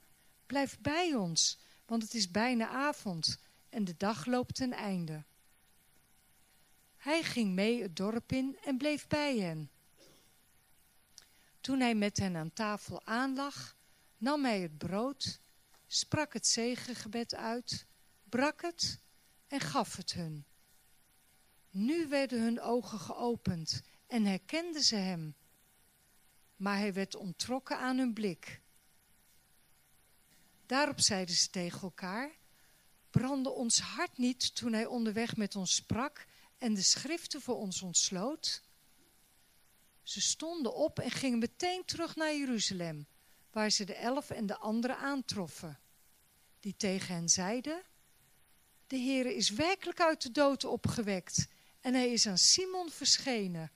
Blijf 0.46 0.78
bij 0.80 1.14
ons, 1.14 1.58
want 1.86 2.02
het 2.02 2.14
is 2.14 2.30
bijna 2.30 2.68
avond 2.68 3.38
en 3.68 3.84
de 3.84 3.96
dag 3.96 4.26
loopt 4.26 4.54
ten 4.54 4.72
einde. 4.72 5.24
Hij 6.96 7.22
ging 7.22 7.54
mee 7.54 7.82
het 7.82 7.96
dorp 7.96 8.32
in 8.32 8.58
en 8.64 8.76
bleef 8.76 9.06
bij 9.06 9.38
hen. 9.38 9.70
Toen 11.60 11.80
hij 11.80 11.94
met 11.94 12.16
hen 12.16 12.36
aan 12.36 12.52
tafel 12.52 13.06
aanlag, 13.06 13.76
nam 14.16 14.44
hij 14.44 14.60
het 14.60 14.78
brood, 14.78 15.40
sprak 15.86 16.32
het 16.32 16.46
zegengebed 16.46 17.34
uit, 17.34 17.86
brak 18.28 18.62
het 18.62 19.00
en 19.46 19.60
gaf 19.60 19.96
het 19.96 20.12
hun. 20.12 20.44
Nu 21.70 22.08
werden 22.08 22.42
hun 22.42 22.60
ogen 22.60 22.98
geopend 22.98 23.82
en 24.06 24.24
herkenden 24.24 24.82
ze 24.82 24.96
hem. 24.96 25.34
Maar 26.56 26.78
hij 26.78 26.92
werd 26.92 27.14
onttrokken 27.16 27.78
aan 27.78 27.98
hun 27.98 28.12
blik. 28.12 28.60
Daarop 30.66 31.00
zeiden 31.00 31.34
ze 31.34 31.50
tegen 31.50 31.80
elkaar: 31.80 32.30
Brandde 33.10 33.50
ons 33.50 33.80
hart 33.80 34.18
niet 34.18 34.54
toen 34.54 34.72
hij 34.72 34.86
onderweg 34.86 35.36
met 35.36 35.56
ons 35.56 35.74
sprak 35.74 36.26
en 36.58 36.74
de 36.74 36.82
schriften 36.82 37.40
voor 37.40 37.56
ons 37.56 37.82
ontsloot? 37.82 38.62
Ze 40.02 40.20
stonden 40.20 40.74
op 40.74 40.98
en 40.98 41.10
gingen 41.10 41.38
meteen 41.38 41.84
terug 41.84 42.16
naar 42.16 42.34
Jeruzalem, 42.34 43.06
waar 43.50 43.70
ze 43.70 43.84
de 43.84 43.94
elf 43.94 44.30
en 44.30 44.46
de 44.46 44.58
anderen 44.58 44.98
aantroffen. 44.98 45.78
Die 46.60 46.76
tegen 46.76 47.14
hen 47.14 47.28
zeiden: 47.28 47.82
De 48.86 48.98
Heere 48.98 49.34
is 49.34 49.50
werkelijk 49.50 50.00
uit 50.00 50.22
de 50.22 50.30
dood 50.30 50.64
opgewekt 50.64 51.46
en 51.80 51.94
hij 51.94 52.12
is 52.12 52.26
aan 52.26 52.38
Simon 52.38 52.90
verschenen. 52.90 53.72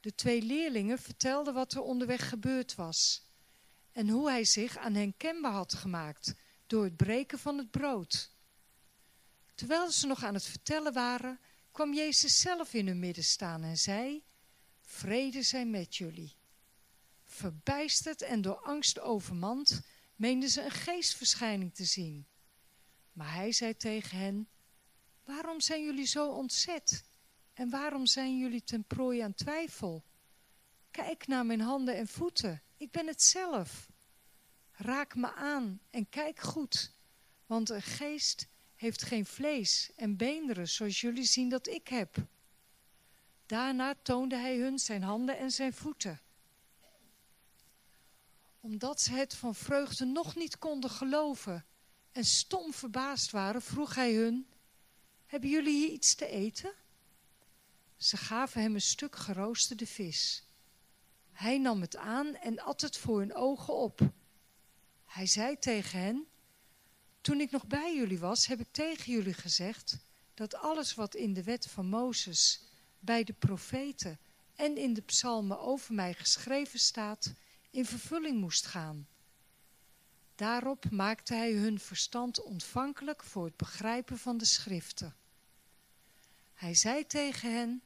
De 0.00 0.14
twee 0.14 0.42
leerlingen 0.42 0.98
vertelden 0.98 1.54
wat 1.54 1.72
er 1.72 1.82
onderweg 1.82 2.28
gebeurd 2.28 2.74
was 2.74 3.28
en 4.00 4.08
hoe 4.08 4.30
hij 4.30 4.44
zich 4.44 4.76
aan 4.76 4.94
hen 4.94 5.16
kenbaar 5.16 5.52
had 5.52 5.74
gemaakt 5.74 6.34
door 6.66 6.84
het 6.84 6.96
breken 6.96 7.38
van 7.38 7.58
het 7.58 7.70
brood. 7.70 8.32
Terwijl 9.54 9.90
ze 9.90 10.06
nog 10.06 10.24
aan 10.24 10.34
het 10.34 10.44
vertellen 10.44 10.92
waren, 10.92 11.40
kwam 11.72 11.94
Jezus 11.94 12.40
zelf 12.40 12.74
in 12.74 12.86
hun 12.86 12.98
midden 12.98 13.24
staan 13.24 13.62
en 13.62 13.78
zei: 13.78 14.24
Vrede 14.80 15.42
zij 15.42 15.66
met 15.66 15.96
jullie. 15.96 16.36
Verbijsterd 17.24 18.22
en 18.22 18.40
door 18.40 18.60
angst 18.60 19.00
overmand, 19.00 19.80
meenden 20.16 20.48
ze 20.48 20.64
een 20.64 20.70
geestverschijning 20.70 21.74
te 21.74 21.84
zien. 21.84 22.26
Maar 23.12 23.34
hij 23.34 23.52
zei 23.52 23.76
tegen 23.76 24.18
hen: 24.18 24.48
Waarom 25.24 25.60
zijn 25.60 25.84
jullie 25.84 26.06
zo 26.06 26.28
ontzet? 26.28 27.04
En 27.52 27.70
waarom 27.70 28.06
zijn 28.06 28.38
jullie 28.38 28.64
ten 28.64 28.84
prooi 28.84 29.20
aan 29.20 29.34
twijfel? 29.34 30.04
Kijk 30.90 31.26
naar 31.26 31.46
mijn 31.46 31.60
handen 31.60 31.96
en 31.96 32.08
voeten, 32.08 32.62
ik 32.76 32.90
ben 32.90 33.06
het 33.06 33.22
zelf. 33.22 33.89
Raak 34.82 35.14
me 35.14 35.34
aan 35.34 35.80
en 35.90 36.08
kijk 36.08 36.40
goed, 36.40 36.92
want 37.46 37.70
een 37.70 37.82
geest 37.82 38.46
heeft 38.74 39.02
geen 39.02 39.26
vlees 39.26 39.90
en 39.96 40.16
beenderen 40.16 40.68
zoals 40.68 41.00
jullie 41.00 41.24
zien 41.24 41.48
dat 41.48 41.66
ik 41.66 41.88
heb. 41.88 42.16
Daarna 43.46 43.94
toonde 44.02 44.36
hij 44.36 44.56
hun 44.56 44.78
zijn 44.78 45.02
handen 45.02 45.38
en 45.38 45.50
zijn 45.50 45.72
voeten. 45.72 46.20
Omdat 48.60 49.00
ze 49.00 49.12
het 49.12 49.34
van 49.34 49.54
vreugde 49.54 50.04
nog 50.04 50.36
niet 50.36 50.58
konden 50.58 50.90
geloven 50.90 51.64
en 52.12 52.24
stom 52.24 52.72
verbaasd 52.72 53.30
waren, 53.30 53.62
vroeg 53.62 53.94
hij 53.94 54.14
hun: 54.14 54.46
Hebben 55.26 55.50
jullie 55.50 55.76
hier 55.76 55.90
iets 55.90 56.14
te 56.14 56.26
eten? 56.26 56.72
Ze 57.96 58.16
gaven 58.16 58.62
hem 58.62 58.74
een 58.74 58.80
stuk 58.80 59.16
geroosterde 59.16 59.86
vis. 59.86 60.44
Hij 61.32 61.58
nam 61.58 61.80
het 61.80 61.96
aan 61.96 62.34
en 62.34 62.58
at 62.58 62.80
het 62.80 62.96
voor 62.96 63.18
hun 63.18 63.34
ogen 63.34 63.74
op. 63.74 64.12
Hij 65.10 65.26
zei 65.26 65.58
tegen 65.58 66.00
hen: 66.00 66.26
Toen 67.20 67.40
ik 67.40 67.50
nog 67.50 67.66
bij 67.66 67.96
jullie 67.96 68.18
was, 68.18 68.46
heb 68.46 68.60
ik 68.60 68.68
tegen 68.70 69.12
jullie 69.12 69.34
gezegd 69.34 69.98
dat 70.34 70.54
alles 70.54 70.94
wat 70.94 71.14
in 71.14 71.34
de 71.34 71.42
wet 71.42 71.66
van 71.66 71.86
Mozes, 71.86 72.62
bij 72.98 73.24
de 73.24 73.32
profeten 73.32 74.18
en 74.54 74.76
in 74.76 74.94
de 74.94 75.00
psalmen 75.00 75.60
over 75.60 75.94
mij 75.94 76.14
geschreven 76.14 76.78
staat, 76.78 77.32
in 77.70 77.86
vervulling 77.86 78.40
moest 78.40 78.66
gaan. 78.66 79.08
Daarop 80.34 80.90
maakte 80.90 81.34
hij 81.34 81.52
hun 81.52 81.80
verstand 81.80 82.42
ontvankelijk 82.42 83.24
voor 83.24 83.44
het 83.44 83.56
begrijpen 83.56 84.18
van 84.18 84.38
de 84.38 84.44
schriften. 84.44 85.14
Hij 86.54 86.74
zei 86.74 87.06
tegen 87.06 87.54
hen: 87.54 87.82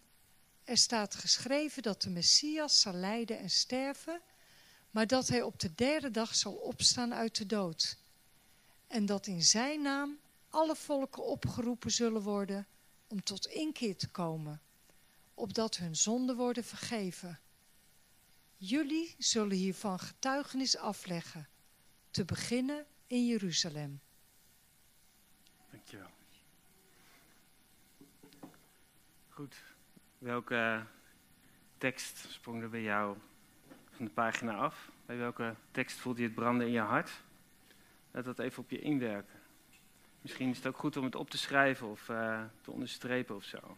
Er 0.65 0.77
staat 0.77 1.15
geschreven 1.15 1.83
dat 1.83 2.03
de 2.03 2.11
Messias 2.11 2.81
zal 2.81 2.93
lijden 2.93 3.39
en 3.39 3.51
sterven 3.51 4.23
maar 4.95 5.07
dat 5.07 5.29
hij 5.29 5.43
op 5.43 5.61
de 5.61 5.75
derde 5.75 6.11
dag 6.11 6.35
zal 6.35 6.53
opstaan 6.53 7.15
uit 7.15 7.37
de 7.37 7.47
dood. 7.47 7.97
En 8.87 9.07
dat 9.07 9.27
in 9.27 9.43
zijn 9.43 9.83
naam 9.83 10.19
alle 10.49 10.77
volken 10.77 11.25
opgeroepen 11.25 11.91
zullen 11.91 12.23
worden 12.23 12.67
om 13.07 13.23
tot 13.23 13.47
inkeer 13.47 13.97
te 13.97 14.09
komen, 14.09 14.61
opdat 15.35 15.77
hun 15.77 15.97
zonden 15.97 16.37
worden 16.37 16.65
vergeven. 16.65 17.41
Jullie 18.57 19.15
zullen 19.19 19.57
hiervan 19.57 19.99
getuigenis 19.99 20.77
afleggen, 20.77 21.49
te 22.11 22.25
beginnen 22.25 22.87
in 23.07 23.27
Jeruzalem. 23.27 24.01
Dankjewel. 25.71 26.11
Goed. 29.29 29.63
Welke 30.19 30.87
tekst 31.79 32.27
sprong 32.29 32.63
er 32.63 32.71
bij 32.71 32.83
jou 32.83 33.17
van 33.95 34.05
de 34.05 34.11
pagina 34.11 34.55
af. 34.55 34.91
Bij 35.07 35.17
welke 35.17 35.55
tekst 35.71 35.99
voelde 35.99 36.21
je 36.21 36.27
het 36.27 36.35
branden 36.35 36.67
in 36.67 36.73
je 36.73 36.81
hart? 36.81 37.23
Laat 38.11 38.25
dat 38.25 38.39
even 38.39 38.63
op 38.63 38.71
je 38.71 38.79
inwerken. 38.79 39.41
Misschien 40.21 40.51
is 40.51 40.57
het 40.57 40.67
ook 40.67 40.77
goed 40.77 40.97
om 40.97 41.05
het 41.05 41.15
op 41.15 41.31
te 41.31 41.39
schrijven 41.39 41.89
of 41.89 42.09
uh, 42.09 42.43
te 42.61 42.71
onderstrepen 42.71 43.37
of 43.37 43.45
zo. 43.45 43.77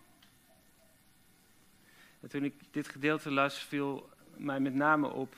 En 2.20 2.28
toen 2.28 2.44
ik 2.44 2.54
dit 2.70 2.88
gedeelte 2.88 3.30
las, 3.30 3.58
viel 3.58 4.10
mij 4.36 4.60
met 4.60 4.74
name 4.74 5.08
op 5.08 5.36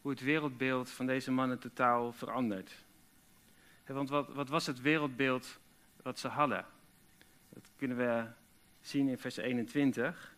hoe 0.00 0.10
het 0.10 0.20
wereldbeeld 0.20 0.90
van 0.90 1.06
deze 1.06 1.30
mannen 1.30 1.58
totaal 1.58 2.12
verandert. 2.12 2.84
want 3.86 4.08
wat, 4.08 4.28
wat 4.28 4.48
was 4.48 4.66
het 4.66 4.80
wereldbeeld 4.80 5.58
wat 6.02 6.18
ze 6.18 6.28
hadden? 6.28 6.66
Dat 7.48 7.70
kunnen 7.76 7.96
we 7.96 8.26
zien 8.80 9.08
in 9.08 9.18
vers 9.18 9.36
21. 9.36 10.34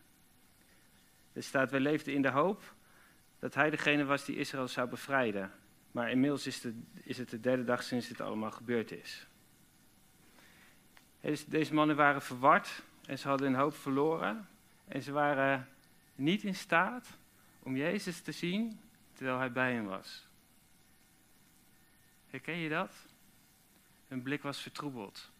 Er 1.33 1.43
staat, 1.43 1.71
wij 1.71 1.79
leefden 1.79 2.13
in 2.13 2.21
de 2.21 2.29
hoop 2.29 2.74
dat 3.39 3.53
hij 3.53 3.69
degene 3.69 4.05
was 4.05 4.25
die 4.25 4.37
Israël 4.37 4.67
zou 4.67 4.89
bevrijden. 4.89 5.51
Maar 5.91 6.11
inmiddels 6.11 6.47
is, 6.47 6.67
is 7.03 7.17
het 7.17 7.29
de 7.29 7.39
derde 7.39 7.63
dag 7.63 7.83
sinds 7.83 8.07
dit 8.07 8.21
allemaal 8.21 8.51
gebeurd 8.51 8.91
is. 8.91 9.27
Dus 11.21 11.45
deze 11.45 11.73
mannen 11.73 11.95
waren 11.95 12.21
verward 12.21 12.83
en 13.05 13.19
ze 13.19 13.27
hadden 13.27 13.47
hun 13.47 13.59
hoop 13.59 13.75
verloren. 13.75 14.47
En 14.87 15.01
ze 15.01 15.11
waren 15.11 15.69
niet 16.15 16.43
in 16.43 16.55
staat 16.55 17.07
om 17.59 17.75
Jezus 17.77 18.21
te 18.21 18.31
zien 18.31 18.79
terwijl 19.13 19.37
hij 19.37 19.51
bij 19.51 19.73
hen 19.73 19.85
was. 19.85 20.27
Herken 22.29 22.57
je 22.57 22.69
dat? 22.69 22.95
Hun 24.07 24.21
blik 24.21 24.41
was 24.41 24.61
vertroebeld. 24.61 25.31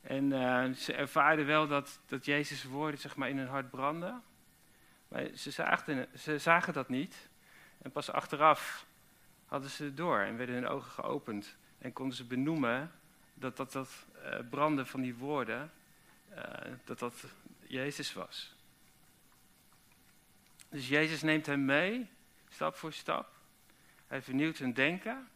En 0.00 0.30
uh, 0.30 0.72
ze 0.72 0.92
ervaarden 0.92 1.46
wel 1.46 1.66
dat, 1.66 2.00
dat 2.06 2.24
Jezus' 2.24 2.64
woorden 2.64 3.00
zeg 3.00 3.16
maar, 3.16 3.28
in 3.28 3.38
hun 3.38 3.48
hart 3.48 3.70
brandden. 3.70 4.22
Maar 5.08 5.26
ze 5.34 5.50
zagen, 5.50 6.08
ze 6.18 6.38
zagen 6.38 6.72
dat 6.72 6.88
niet. 6.88 7.28
En 7.82 7.90
pas 7.90 8.10
achteraf 8.10 8.86
hadden 9.46 9.70
ze 9.70 9.84
het 9.84 9.96
door 9.96 10.20
en 10.20 10.36
werden 10.36 10.54
hun 10.54 10.66
ogen 10.68 10.90
geopend. 10.90 11.56
En 11.78 11.92
konden 11.92 12.16
ze 12.16 12.24
benoemen 12.24 12.92
dat 13.34 13.56
dat, 13.56 13.72
dat 13.72 14.06
uh, 14.16 14.38
branden 14.50 14.86
van 14.86 15.00
die 15.00 15.14
woorden, 15.14 15.72
uh, 16.30 16.42
dat 16.84 16.98
dat 16.98 17.24
Jezus 17.66 18.12
was. 18.12 18.56
Dus 20.68 20.88
Jezus 20.88 21.22
neemt 21.22 21.46
hen 21.46 21.64
mee, 21.64 22.10
stap 22.48 22.76
voor 22.76 22.92
stap. 22.92 23.36
Hij 24.06 24.22
vernieuwt 24.22 24.58
hun 24.58 24.72
denken. 24.72 25.28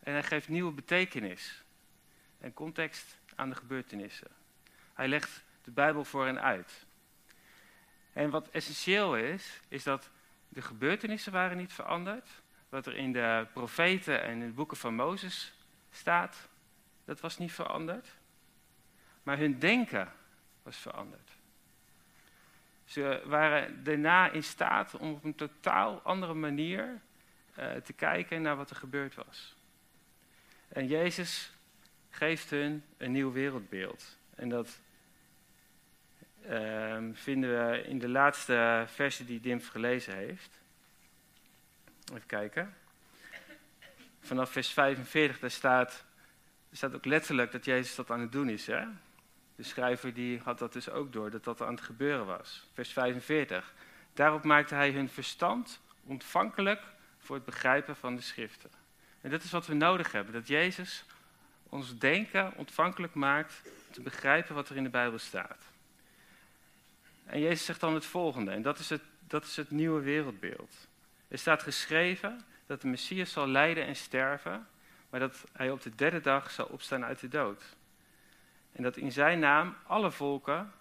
En 0.00 0.12
hij 0.12 0.22
geeft 0.22 0.48
nieuwe 0.48 0.72
betekenis 0.72 1.62
en 2.38 2.52
context 2.52 3.18
aan 3.34 3.48
de 3.48 3.54
gebeurtenissen. 3.54 4.28
Hij 4.92 5.08
legt 5.08 5.42
de 5.64 5.70
Bijbel 5.70 6.04
voor 6.04 6.26
hen 6.26 6.40
uit. 6.40 6.86
En 8.12 8.30
wat 8.30 8.48
essentieel 8.48 9.16
is, 9.16 9.60
is 9.68 9.82
dat 9.82 10.10
de 10.48 10.62
gebeurtenissen 10.62 11.32
waren 11.32 11.56
niet 11.56 11.72
veranderd. 11.72 12.28
Wat 12.68 12.86
er 12.86 12.96
in 12.96 13.12
de 13.12 13.46
profeten 13.52 14.22
en 14.22 14.32
in 14.32 14.46
de 14.46 14.52
boeken 14.52 14.76
van 14.76 14.94
Mozes 14.94 15.52
staat, 15.90 16.48
dat 17.04 17.20
was 17.20 17.38
niet 17.38 17.52
veranderd. 17.52 18.08
Maar 19.22 19.38
hun 19.38 19.58
denken 19.58 20.12
was 20.62 20.76
veranderd. 20.76 21.30
Ze 22.84 23.22
waren 23.24 23.84
daarna 23.84 24.30
in 24.30 24.44
staat 24.44 24.94
om 24.94 25.12
op 25.12 25.24
een 25.24 25.34
totaal 25.34 26.00
andere 26.00 26.34
manier 26.34 27.00
uh, 27.58 27.72
te 27.72 27.92
kijken 27.92 28.42
naar 28.42 28.56
wat 28.56 28.70
er 28.70 28.76
gebeurd 28.76 29.14
was. 29.14 29.56
En 30.68 30.86
Jezus 30.86 31.52
geeft 32.10 32.50
hun 32.50 32.84
een 32.96 33.12
nieuw 33.12 33.32
wereldbeeld. 33.32 34.18
En 34.34 34.48
dat 34.48 34.80
Ehm, 36.48 37.12
vinden 37.14 37.70
we 37.70 37.82
in 37.82 37.98
de 37.98 38.08
laatste 38.08 38.84
versie 38.86 39.26
die 39.26 39.40
Dimf 39.40 39.68
gelezen 39.68 40.16
heeft. 40.16 40.60
Even 42.12 42.26
kijken. 42.26 42.74
Vanaf 44.20 44.50
vers 44.50 44.68
45, 44.68 45.38
daar 45.38 45.50
staat, 45.50 46.04
staat 46.72 46.94
ook 46.94 47.04
letterlijk 47.04 47.52
dat 47.52 47.64
Jezus 47.64 47.94
dat 47.94 48.10
aan 48.10 48.20
het 48.20 48.32
doen 48.32 48.48
is. 48.48 48.66
Hè? 48.66 48.84
De 49.54 49.62
schrijver 49.62 50.14
die 50.14 50.38
had 50.38 50.58
dat 50.58 50.72
dus 50.72 50.90
ook 50.90 51.12
door, 51.12 51.30
dat 51.30 51.44
dat 51.44 51.62
aan 51.62 51.74
het 51.74 51.84
gebeuren 51.84 52.26
was. 52.26 52.68
Vers 52.72 52.92
45. 52.92 53.74
Daarop 54.12 54.44
maakte 54.44 54.74
hij 54.74 54.90
hun 54.90 55.08
verstand 55.08 55.80
ontvankelijk 56.04 56.82
voor 57.18 57.36
het 57.36 57.44
begrijpen 57.44 57.96
van 57.96 58.16
de 58.16 58.22
schriften. 58.22 58.70
En 59.20 59.30
dat 59.30 59.42
is 59.42 59.50
wat 59.50 59.66
we 59.66 59.74
nodig 59.74 60.12
hebben, 60.12 60.32
dat 60.32 60.48
Jezus 60.48 61.04
ons 61.68 61.98
denken 61.98 62.52
ontvankelijk 62.56 63.14
maakt 63.14 63.62
te 63.90 64.00
begrijpen 64.00 64.54
wat 64.54 64.68
er 64.68 64.76
in 64.76 64.82
de 64.82 64.90
Bijbel 64.90 65.18
staat. 65.18 65.71
En 67.24 67.40
Jezus 67.40 67.64
zegt 67.64 67.80
dan 67.80 67.94
het 67.94 68.04
volgende, 68.04 68.50
en 68.50 68.62
dat 68.62 68.78
is 68.78 68.88
het, 68.88 69.02
dat 69.26 69.44
is 69.44 69.56
het 69.56 69.70
nieuwe 69.70 70.00
wereldbeeld. 70.00 70.88
Er 71.28 71.38
staat 71.38 71.62
geschreven 71.62 72.40
dat 72.66 72.80
de 72.80 72.88
Messias 72.88 73.32
zal 73.32 73.48
lijden 73.48 73.86
en 73.86 73.96
sterven, 73.96 74.66
maar 75.10 75.20
dat 75.20 75.44
hij 75.52 75.70
op 75.70 75.82
de 75.82 75.94
derde 75.94 76.20
dag 76.20 76.50
zal 76.50 76.66
opstaan 76.66 77.04
uit 77.04 77.20
de 77.20 77.28
dood. 77.28 77.62
En 78.72 78.82
dat 78.82 78.96
in 78.96 79.12
zijn 79.12 79.38
naam 79.38 79.76
alle 79.86 80.10
volken 80.10 80.72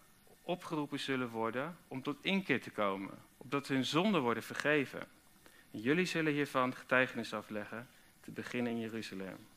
opgeroepen 0.41 0.99
zullen 0.99 1.29
worden 1.29 1.77
om 1.87 2.01
tot 2.01 2.17
inkeer 2.21 2.61
te 2.61 2.71
komen, 2.71 3.19
opdat 3.37 3.67
hun 3.67 3.85
zonden 3.85 4.21
worden 4.21 4.43
vergeven. 4.43 4.99
En 5.71 5.79
jullie 5.79 6.05
zullen 6.05 6.33
hiervan 6.33 6.75
getuigenis 6.75 7.33
afleggen, 7.33 7.89
te 8.21 8.31
beginnen 8.31 8.71
in 8.71 8.79
Jeruzalem. 8.79 9.47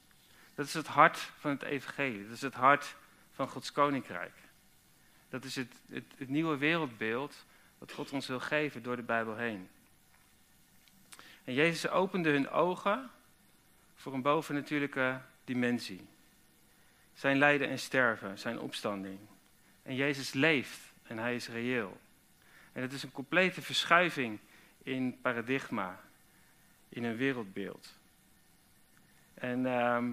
Dat 0.54 0.66
is 0.66 0.74
het 0.74 0.86
hart 0.86 1.18
van 1.18 1.50
het 1.50 1.62
evangelie, 1.62 2.22
dat 2.22 2.32
is 2.32 2.42
het 2.42 2.54
hart 2.54 2.96
van 3.32 3.48
Gods 3.48 3.72
koninkrijk. 3.72 4.32
Dat 5.34 5.44
is 5.44 5.56
het, 5.56 5.72
het, 5.88 6.28
nieuwe 6.28 6.56
wereldbeeld 6.56 7.44
wat 7.78 7.92
God 7.92 8.10
ons 8.10 8.26
wil 8.26 8.40
geven 8.40 8.82
door 8.82 8.96
de 8.96 9.02
Bijbel 9.02 9.36
heen. 9.36 9.68
En 11.44 11.54
Jezus 11.54 11.88
opende 11.88 12.30
hun 12.30 12.48
ogen 12.48 13.10
voor 13.94 14.14
een 14.14 14.22
bovennatuurlijke 14.22 15.20
dimensie. 15.44 16.06
Zijn 17.14 17.38
lijden 17.38 17.68
en 17.68 17.78
sterven, 17.78 18.38
zijn 18.38 18.60
opstanding. 18.60 19.18
En 19.82 19.94
Jezus 19.94 20.32
leeft 20.32 20.80
en 21.02 21.18
hij 21.18 21.34
is 21.34 21.48
reëel. 21.48 22.00
En 22.72 22.82
het 22.82 22.92
is 22.92 23.02
een 23.02 23.12
complete 23.12 23.62
verschuiving 23.62 24.38
in 24.82 25.20
paradigma, 25.20 26.00
in 26.88 27.04
een 27.04 27.16
wereldbeeld. 27.16 27.92
En 29.34 29.66
ehm, 29.66 30.12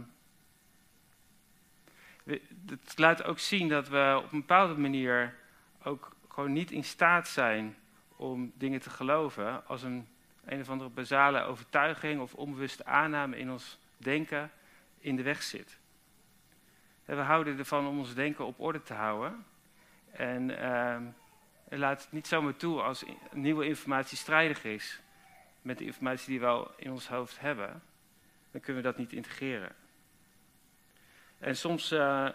het 2.66 2.98
laat 2.98 3.24
ook 3.24 3.40
zien 3.40 3.68
dat 3.68 3.88
we 3.88 4.22
op 4.24 4.32
een 4.32 4.40
bepaalde 4.40 4.78
manier 4.78 5.36
ook 5.84 6.16
gewoon 6.28 6.54
niet 6.54 6.72
in 6.72 6.84
staat 6.84 7.28
zijn 7.28 7.76
om 8.16 8.52
dingen 8.56 8.80
te 8.80 8.90
geloven 8.90 9.68
als 9.68 9.84
een 9.84 10.08
een 10.46 10.62
of 10.62 10.70
andere 10.70 10.90
basale 10.90 11.42
overtuiging 11.42 12.22
of 12.22 12.34
onbewuste 12.34 12.86
aanname 12.86 13.38
in 13.38 13.52
ons 13.52 13.80
denken 13.98 14.52
in 15.00 15.16
de 15.16 15.24
weg 15.24 15.44
zit. 15.44 15.80
We 17.06 17.16
houden 17.16 17.58
ervan 17.58 17.88
om 17.88 18.00
ons 18.00 18.14
denken 18.14 18.46
op 18.46 18.60
orde 18.60 18.82
te 18.82 18.94
houden. 18.94 19.46
En 20.12 20.50
uh, 20.50 20.98
laat 21.80 22.04
het 22.04 22.12
niet 22.12 22.28
zomaar 22.28 22.56
toe 22.56 22.82
als 22.82 23.06
nieuwe 23.32 23.66
informatie 23.66 24.18
strijdig 24.18 24.64
is 24.64 25.02
met 25.62 25.78
de 25.78 25.86
informatie 25.86 26.28
die 26.28 26.40
we 26.40 26.46
al 26.46 26.72
in 26.78 26.92
ons 26.92 27.08
hoofd 27.08 27.40
hebben. 27.40 27.84
Dan 28.52 28.62
kunnen 28.62 28.82
we 28.82 28.88
dat 28.88 28.98
niet 28.98 29.14
integreren. 29.14 29.76
En 31.42 31.58
soms 31.58 31.92
uh, 31.92 32.30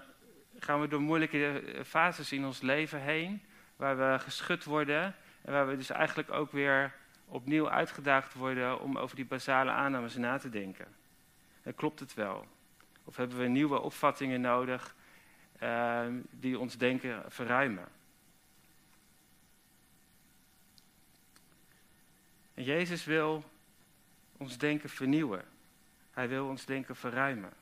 gaan 0.59 0.81
we 0.81 0.89
door 0.89 1.01
moeilijke 1.01 1.61
eh, 1.61 1.85
fases 1.85 2.33
in 2.33 2.45
ons 2.45 2.61
leven 2.61 3.01
heen, 3.01 3.43
waar 3.77 3.97
we 3.99 4.19
geschud 4.19 4.65
worden 4.65 5.15
en 5.43 5.53
waar 5.53 5.69
we 5.69 5.77
dus 5.77 5.91
eigenlijk 5.91 6.31
ook 6.31 6.53
weer 6.53 6.95
opnieuw 7.25 7.71
uitgedaagd 7.71 8.35
worden 8.35 8.81
om 8.81 8.99
over 8.99 9.17
die 9.17 9.25
basale 9.25 9.71
aannames 9.71 10.17
na 10.17 10.39
te 10.39 10.49
denken. 10.49 10.87
En 11.63 11.75
klopt 11.75 12.01
het 12.01 12.15
wel? 12.15 12.47
Of 13.05 13.17
hebben 13.17 13.39
we 13.39 13.47
nieuwe 13.47 13.81
opvattingen 13.81 14.41
nodig 14.41 14.95
uh, 15.63 16.07
die 16.31 16.59
ons 16.59 16.77
denken 16.77 17.25
verruimen? 17.29 17.89
En 22.55 22.63
Jezus 22.63 23.05
wil 23.05 23.45
ons 24.37 24.59
denken 24.59 24.89
vernieuwen. 24.89 25.45
Hij 26.11 26.29
wil 26.29 26.47
ons 26.47 26.65
denken 26.65 26.97
verruimen. 26.97 27.53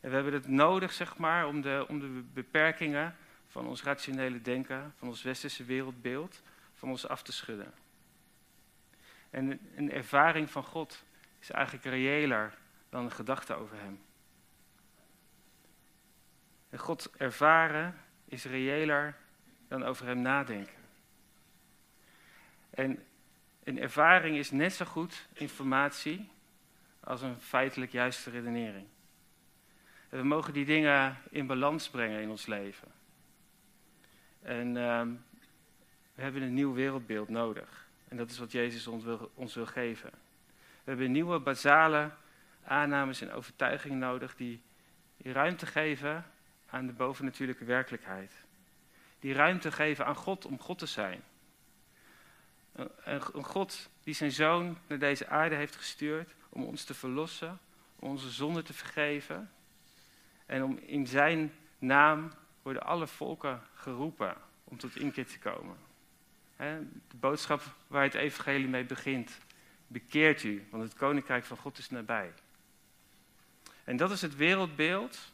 En 0.00 0.08
we 0.08 0.14
hebben 0.14 0.32
het 0.32 0.48
nodig, 0.48 0.92
zeg 0.92 1.16
maar, 1.16 1.46
om 1.46 1.60
de, 1.60 1.84
om 1.88 2.00
de 2.00 2.24
beperkingen 2.32 3.16
van 3.46 3.66
ons 3.66 3.82
rationele 3.82 4.40
denken, 4.40 4.94
van 4.96 5.08
ons 5.08 5.22
westerse 5.22 5.64
wereldbeeld, 5.64 6.42
van 6.74 6.88
ons 6.88 7.08
af 7.08 7.22
te 7.22 7.32
schudden. 7.32 7.74
En 9.30 9.60
een 9.76 9.92
ervaring 9.92 10.50
van 10.50 10.64
God 10.64 11.04
is 11.40 11.50
eigenlijk 11.50 11.84
reëler 11.84 12.54
dan 12.88 13.04
een 13.04 13.10
gedachte 13.10 13.54
over 13.54 13.76
Hem. 13.76 14.00
En 16.70 16.78
God 16.78 17.10
ervaren 17.16 18.00
is 18.24 18.44
reëler 18.44 19.16
dan 19.68 19.84
over 19.84 20.06
Hem 20.06 20.20
nadenken. 20.20 20.78
En 22.70 23.04
een 23.64 23.78
ervaring 23.78 24.36
is 24.36 24.50
net 24.50 24.72
zo 24.72 24.84
goed 24.84 25.26
informatie 25.32 26.30
als 27.00 27.22
een 27.22 27.40
feitelijk 27.40 27.92
juiste 27.92 28.30
redenering. 28.30 28.86
We 30.10 30.22
mogen 30.22 30.52
die 30.52 30.64
dingen 30.64 31.16
in 31.30 31.46
balans 31.46 31.88
brengen 31.88 32.20
in 32.20 32.30
ons 32.30 32.46
leven. 32.46 32.88
En 34.42 34.66
uh, 34.66 35.02
we 36.14 36.22
hebben 36.22 36.42
een 36.42 36.54
nieuw 36.54 36.74
wereldbeeld 36.74 37.28
nodig. 37.28 37.88
En 38.08 38.16
dat 38.16 38.30
is 38.30 38.38
wat 38.38 38.52
Jezus 38.52 38.86
ons 38.86 39.04
wil, 39.04 39.30
ons 39.34 39.54
wil 39.54 39.66
geven. 39.66 40.10
We 40.84 40.90
hebben 40.90 41.12
nieuwe 41.12 41.38
basale 41.38 42.10
aannames 42.64 43.20
en 43.20 43.32
overtuigingen 43.32 43.98
nodig 43.98 44.36
die, 44.36 44.62
ruimte 45.22 45.66
geven 45.66 46.24
aan 46.66 46.86
de 46.86 46.92
bovennatuurlijke 46.92 47.64
werkelijkheid. 47.64 48.32
Die 49.18 49.32
ruimte 49.32 49.72
geven 49.72 50.06
aan 50.06 50.14
God 50.14 50.44
om 50.44 50.60
God 50.60 50.78
te 50.78 50.86
zijn. 50.86 51.22
Een, 52.72 52.90
een 53.32 53.44
God 53.44 53.88
die 54.02 54.14
zijn 54.14 54.32
zoon 54.32 54.78
naar 54.86 54.98
deze 54.98 55.28
aarde 55.28 55.54
heeft 55.54 55.76
gestuurd 55.76 56.34
om 56.48 56.64
ons 56.64 56.84
te 56.84 56.94
verlossen, 56.94 57.58
om 57.96 58.08
onze 58.08 58.30
zonden 58.30 58.64
te 58.64 58.72
vergeven. 58.72 59.50
En 60.50 60.62
om 60.62 60.78
in 60.78 61.06
zijn 61.06 61.52
naam 61.78 62.32
worden 62.62 62.82
alle 62.82 63.06
volken 63.06 63.62
geroepen 63.74 64.36
om 64.64 64.78
tot 64.78 64.96
inkeer 64.96 65.26
te 65.26 65.38
komen. 65.38 65.76
De 67.08 67.16
boodschap 67.16 67.62
waar 67.86 68.02
het 68.02 68.14
evangelie 68.14 68.68
mee 68.68 68.84
begint. 68.84 69.38
Bekeert 69.86 70.42
u, 70.42 70.66
want 70.70 70.82
het 70.82 70.94
koninkrijk 70.94 71.44
van 71.44 71.56
God 71.56 71.78
is 71.78 71.90
nabij. 71.90 72.32
En 73.84 73.96
dat 73.96 74.10
is 74.10 74.22
het 74.22 74.36
wereldbeeld 74.36 75.32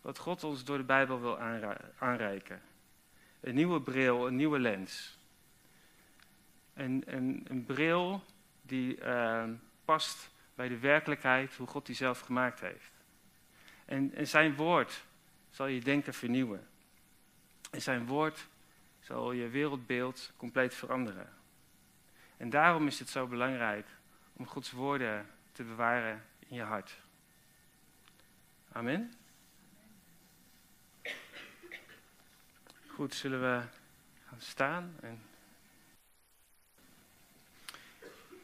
wat 0.00 0.18
God 0.18 0.44
ons 0.44 0.64
door 0.64 0.76
de 0.76 0.84
Bijbel 0.84 1.20
wil 1.20 1.38
aanreiken. 1.98 2.62
Een 3.40 3.54
nieuwe 3.54 3.80
bril, 3.80 4.26
een 4.26 4.36
nieuwe 4.36 4.58
lens. 4.58 5.18
Een, 6.74 7.02
een, 7.06 7.44
een 7.48 7.64
bril 7.64 8.24
die 8.62 9.00
uh, 9.00 9.44
past 9.84 10.30
bij 10.54 10.68
de 10.68 10.78
werkelijkheid, 10.78 11.54
hoe 11.54 11.66
God 11.66 11.86
die 11.86 11.96
zelf 11.96 12.20
gemaakt 12.20 12.60
heeft. 12.60 12.93
En, 13.84 14.14
en 14.14 14.28
zijn 14.28 14.54
woord 14.54 15.04
zal 15.50 15.66
je 15.66 15.80
denken 15.80 16.14
vernieuwen. 16.14 16.68
En 17.70 17.82
zijn 17.82 18.06
woord 18.06 18.46
zal 19.00 19.32
je 19.32 19.48
wereldbeeld 19.48 20.32
compleet 20.36 20.74
veranderen. 20.74 21.32
En 22.36 22.50
daarom 22.50 22.86
is 22.86 22.98
het 22.98 23.08
zo 23.08 23.26
belangrijk 23.26 23.86
om 24.32 24.46
Gods 24.46 24.70
woorden 24.70 25.30
te 25.52 25.62
bewaren 25.62 26.24
in 26.38 26.56
je 26.56 26.62
hart. 26.62 26.96
Amen. 28.72 29.12
Goed, 32.86 33.14
zullen 33.14 33.40
we 33.40 33.62
gaan 34.28 34.40
staan? 34.40 34.96
En 35.00 35.22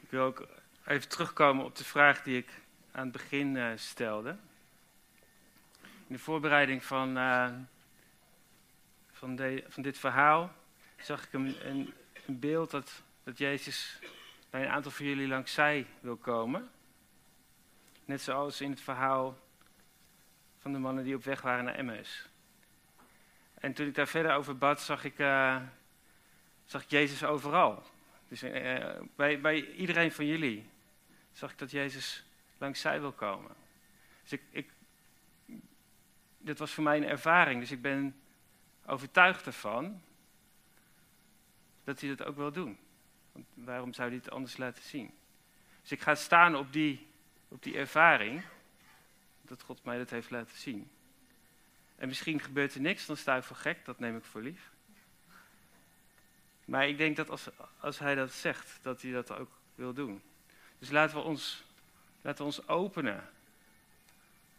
ik 0.01 0.09
wil 0.09 0.23
ook 0.23 0.47
even 0.85 1.09
terugkomen 1.09 1.65
op 1.65 1.75
de 1.75 1.83
vraag 1.83 2.23
die 2.23 2.37
ik 2.37 2.49
aan 2.91 3.03
het 3.03 3.11
begin 3.11 3.55
uh, 3.55 3.71
stelde. 3.75 4.37
In 6.11 6.17
de 6.17 6.23
voorbereiding 6.23 6.83
van, 6.83 7.17
uh, 7.17 7.49
van, 9.11 9.35
de, 9.35 9.63
van, 9.67 9.83
dit 9.83 9.97
verhaal 9.97 10.53
zag 10.97 11.23
ik 11.23 11.33
een, 11.33 11.67
een, 11.67 11.93
beeld 12.25 12.71
dat, 12.71 13.03
dat 13.23 13.37
Jezus 13.37 13.99
bij 14.49 14.61
een 14.63 14.69
aantal 14.69 14.91
van 14.91 15.05
jullie 15.05 15.27
langs 15.27 15.53
zij 15.53 15.87
wil 15.99 16.15
komen. 16.15 16.69
Net 18.05 18.21
zoals 18.21 18.61
in 18.61 18.69
het 18.69 18.81
verhaal 18.81 19.37
van 20.59 20.71
de 20.73 20.79
mannen 20.79 21.03
die 21.03 21.15
op 21.15 21.23
weg 21.23 21.41
waren 21.41 21.63
naar 21.63 21.75
Emmaus. 21.75 22.29
En 23.53 23.73
toen 23.73 23.87
ik 23.87 23.95
daar 23.95 24.07
verder 24.07 24.33
over 24.33 24.57
bad, 24.57 24.81
zag 24.81 25.03
ik, 25.03 25.19
uh, 25.19 25.61
zag 26.65 26.83
ik 26.83 26.89
Jezus 26.89 27.23
overal. 27.23 27.83
Dus 28.27 28.43
uh, 28.43 28.99
bij, 29.15 29.41
bij 29.41 29.65
iedereen 29.65 30.11
van 30.11 30.25
jullie 30.25 30.69
zag 31.31 31.51
ik 31.51 31.57
dat 31.57 31.71
Jezus 31.71 32.23
langs 32.57 32.81
zij 32.81 32.99
wil 32.99 33.11
komen. 33.11 33.55
Dus 34.21 34.31
ik, 34.31 34.41
ik, 34.49 34.71
dit 36.41 36.59
was 36.59 36.71
voor 36.71 36.83
mij 36.83 36.97
een 36.97 37.07
ervaring, 37.07 37.59
dus 37.59 37.71
ik 37.71 37.81
ben 37.81 38.15
overtuigd 38.85 39.45
ervan 39.45 40.01
dat 41.83 41.99
hij 42.01 42.15
dat 42.15 42.27
ook 42.27 42.35
wil 42.35 42.51
doen. 42.51 42.77
Want 43.31 43.45
waarom 43.53 43.93
zou 43.93 44.07
hij 44.07 44.17
het 44.17 44.31
anders 44.31 44.57
laten 44.57 44.83
zien? 44.83 45.13
Dus 45.81 45.91
ik 45.91 46.01
ga 46.01 46.15
staan 46.15 46.55
op 46.55 46.73
die, 46.73 47.07
op 47.47 47.63
die 47.63 47.77
ervaring 47.77 48.43
dat 49.41 49.61
God 49.61 49.83
mij 49.83 49.97
dat 49.97 50.09
heeft 50.09 50.29
laten 50.29 50.57
zien. 50.57 50.91
En 51.95 52.07
misschien 52.07 52.39
gebeurt 52.39 52.73
er 52.73 52.81
niks, 52.81 53.05
dan 53.05 53.17
sta 53.17 53.37
ik 53.37 53.43
voor 53.43 53.55
gek, 53.55 53.85
dat 53.85 53.99
neem 53.99 54.17
ik 54.17 54.23
voor 54.23 54.41
lief. 54.41 54.71
Maar 56.65 56.87
ik 56.87 56.97
denk 56.97 57.15
dat 57.15 57.29
als, 57.29 57.47
als 57.79 57.99
hij 57.99 58.15
dat 58.15 58.31
zegt, 58.31 58.79
dat 58.81 59.01
hij 59.01 59.11
dat 59.11 59.31
ook 59.31 59.51
wil 59.75 59.93
doen. 59.93 60.21
Dus 60.79 60.89
laten 60.89 61.17
we 61.17 61.23
ons, 61.23 61.63
laten 62.21 62.39
we 62.39 62.43
ons 62.43 62.67
openen 62.67 63.29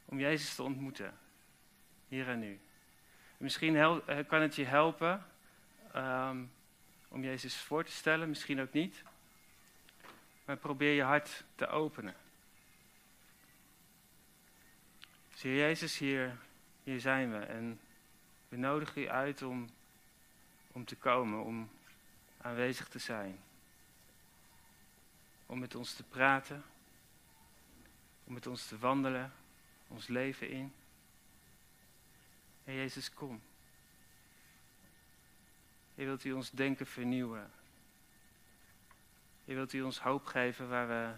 om 0.04 0.18
Jezus 0.18 0.54
te 0.54 0.62
ontmoeten. 0.62 1.18
Hier 2.12 2.28
en 2.28 2.38
nu. 2.38 2.60
misschien 3.36 3.76
eh, 3.76 4.18
kan 4.28 4.40
het 4.40 4.54
je 4.54 4.64
helpen 4.64 5.26
um, 5.96 6.52
om 7.08 7.22
Jezus 7.22 7.56
voor 7.56 7.84
te 7.84 7.92
stellen, 7.92 8.28
misschien 8.28 8.60
ook 8.60 8.72
niet. 8.72 9.02
Maar 10.44 10.56
probeer 10.56 10.94
je 10.94 11.02
hart 11.02 11.44
te 11.54 11.66
openen. 11.66 12.14
Zie 15.34 15.54
Jezus, 15.54 15.98
hier, 15.98 16.36
hier 16.82 17.00
zijn 17.00 17.32
we. 17.32 17.38
En 17.38 17.80
We 18.48 18.56
nodigen 18.56 19.02
u 19.02 19.08
uit 19.08 19.42
om, 19.42 19.70
om 20.72 20.84
te 20.84 20.96
komen, 20.96 21.44
om 21.44 21.70
aanwezig 22.40 22.88
te 22.88 22.98
zijn. 22.98 23.38
Om 25.46 25.58
met 25.58 25.74
ons 25.74 25.94
te 25.94 26.02
praten, 26.02 26.64
om 28.24 28.32
met 28.32 28.46
ons 28.46 28.66
te 28.66 28.78
wandelen, 28.78 29.32
ons 29.88 30.06
leven 30.08 30.50
in. 30.50 30.72
En 32.64 32.74
Jezus, 32.74 33.14
kom. 33.14 33.42
Je 35.94 36.04
wilt 36.04 36.24
u 36.24 36.32
ons 36.32 36.50
denken 36.50 36.86
vernieuwen. 36.86 37.50
Je 39.44 39.54
wilt 39.54 39.72
u 39.72 39.82
ons 39.82 40.00
hoop 40.00 40.26
geven 40.26 40.68
waar 40.68 40.88
we 40.88 41.14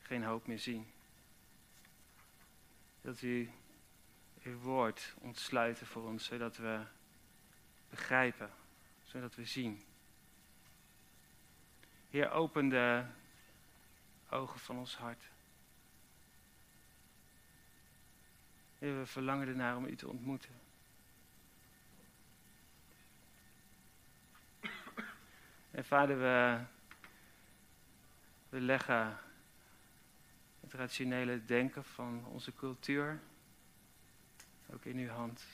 geen 0.00 0.24
hoop 0.24 0.46
meer 0.46 0.58
zien. 0.58 0.92
Wilt 3.00 3.22
u 3.22 3.50
uw 4.42 4.58
woord 4.58 5.14
ontsluiten 5.18 5.86
voor 5.86 6.02
ons, 6.02 6.24
zodat 6.24 6.56
we 6.56 6.80
begrijpen, 7.90 8.50
zodat 9.04 9.34
we 9.34 9.44
zien. 9.44 9.84
Heer, 12.10 12.30
open 12.30 12.68
de 12.68 13.04
ogen 14.30 14.60
van 14.60 14.78
ons 14.78 14.96
hart. 14.96 15.24
Heer, 18.78 18.98
we 18.98 19.06
verlangen 19.06 19.48
ernaar 19.48 19.76
om 19.76 19.84
u 19.84 19.96
te 19.96 20.08
ontmoeten. 20.08 20.59
En 25.80 25.86
vader, 25.86 26.18
we, 26.18 26.58
we 28.48 28.60
leggen 28.60 29.16
het 30.60 30.72
rationele 30.72 31.44
denken 31.44 31.84
van 31.84 32.26
onze 32.26 32.54
cultuur 32.54 33.20
ook 34.72 34.84
in 34.84 34.96
uw 34.96 35.08
hand. 35.08 35.44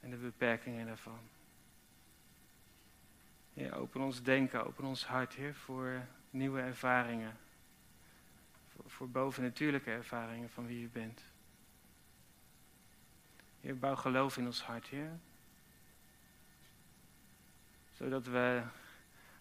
En 0.00 0.10
de 0.10 0.16
beperkingen 0.16 0.86
daarvan. 0.86 1.20
Heer, 3.54 3.74
open 3.74 4.00
ons 4.00 4.22
denken, 4.22 4.66
open 4.66 4.84
ons 4.84 5.06
hart, 5.06 5.34
Heer, 5.34 5.54
voor 5.54 6.06
nieuwe 6.30 6.60
ervaringen. 6.60 7.36
Voor, 8.68 8.90
voor 8.90 9.10
bovennatuurlijke 9.10 9.90
ervaringen 9.90 10.50
van 10.50 10.66
wie 10.66 10.84
u 10.84 10.88
bent. 10.88 11.24
Heer, 13.60 13.78
bouw 13.78 13.96
geloof 13.96 14.36
in 14.36 14.46
ons 14.46 14.62
hart, 14.62 14.86
Heer. 14.86 15.18
Zodat 18.00 18.26
we 18.26 18.62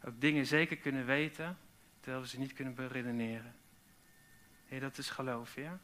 ook 0.05 0.21
dingen 0.21 0.45
zeker 0.45 0.77
kunnen 0.77 1.05
weten, 1.05 1.57
terwijl 1.99 2.21
we 2.23 2.29
ze 2.29 2.39
niet 2.39 2.53
kunnen 2.53 2.73
beredeneren. 2.73 3.55
Heer, 4.65 4.79
dat 4.79 4.97
is 4.97 5.09
geloof, 5.09 5.55
ja? 5.55 5.79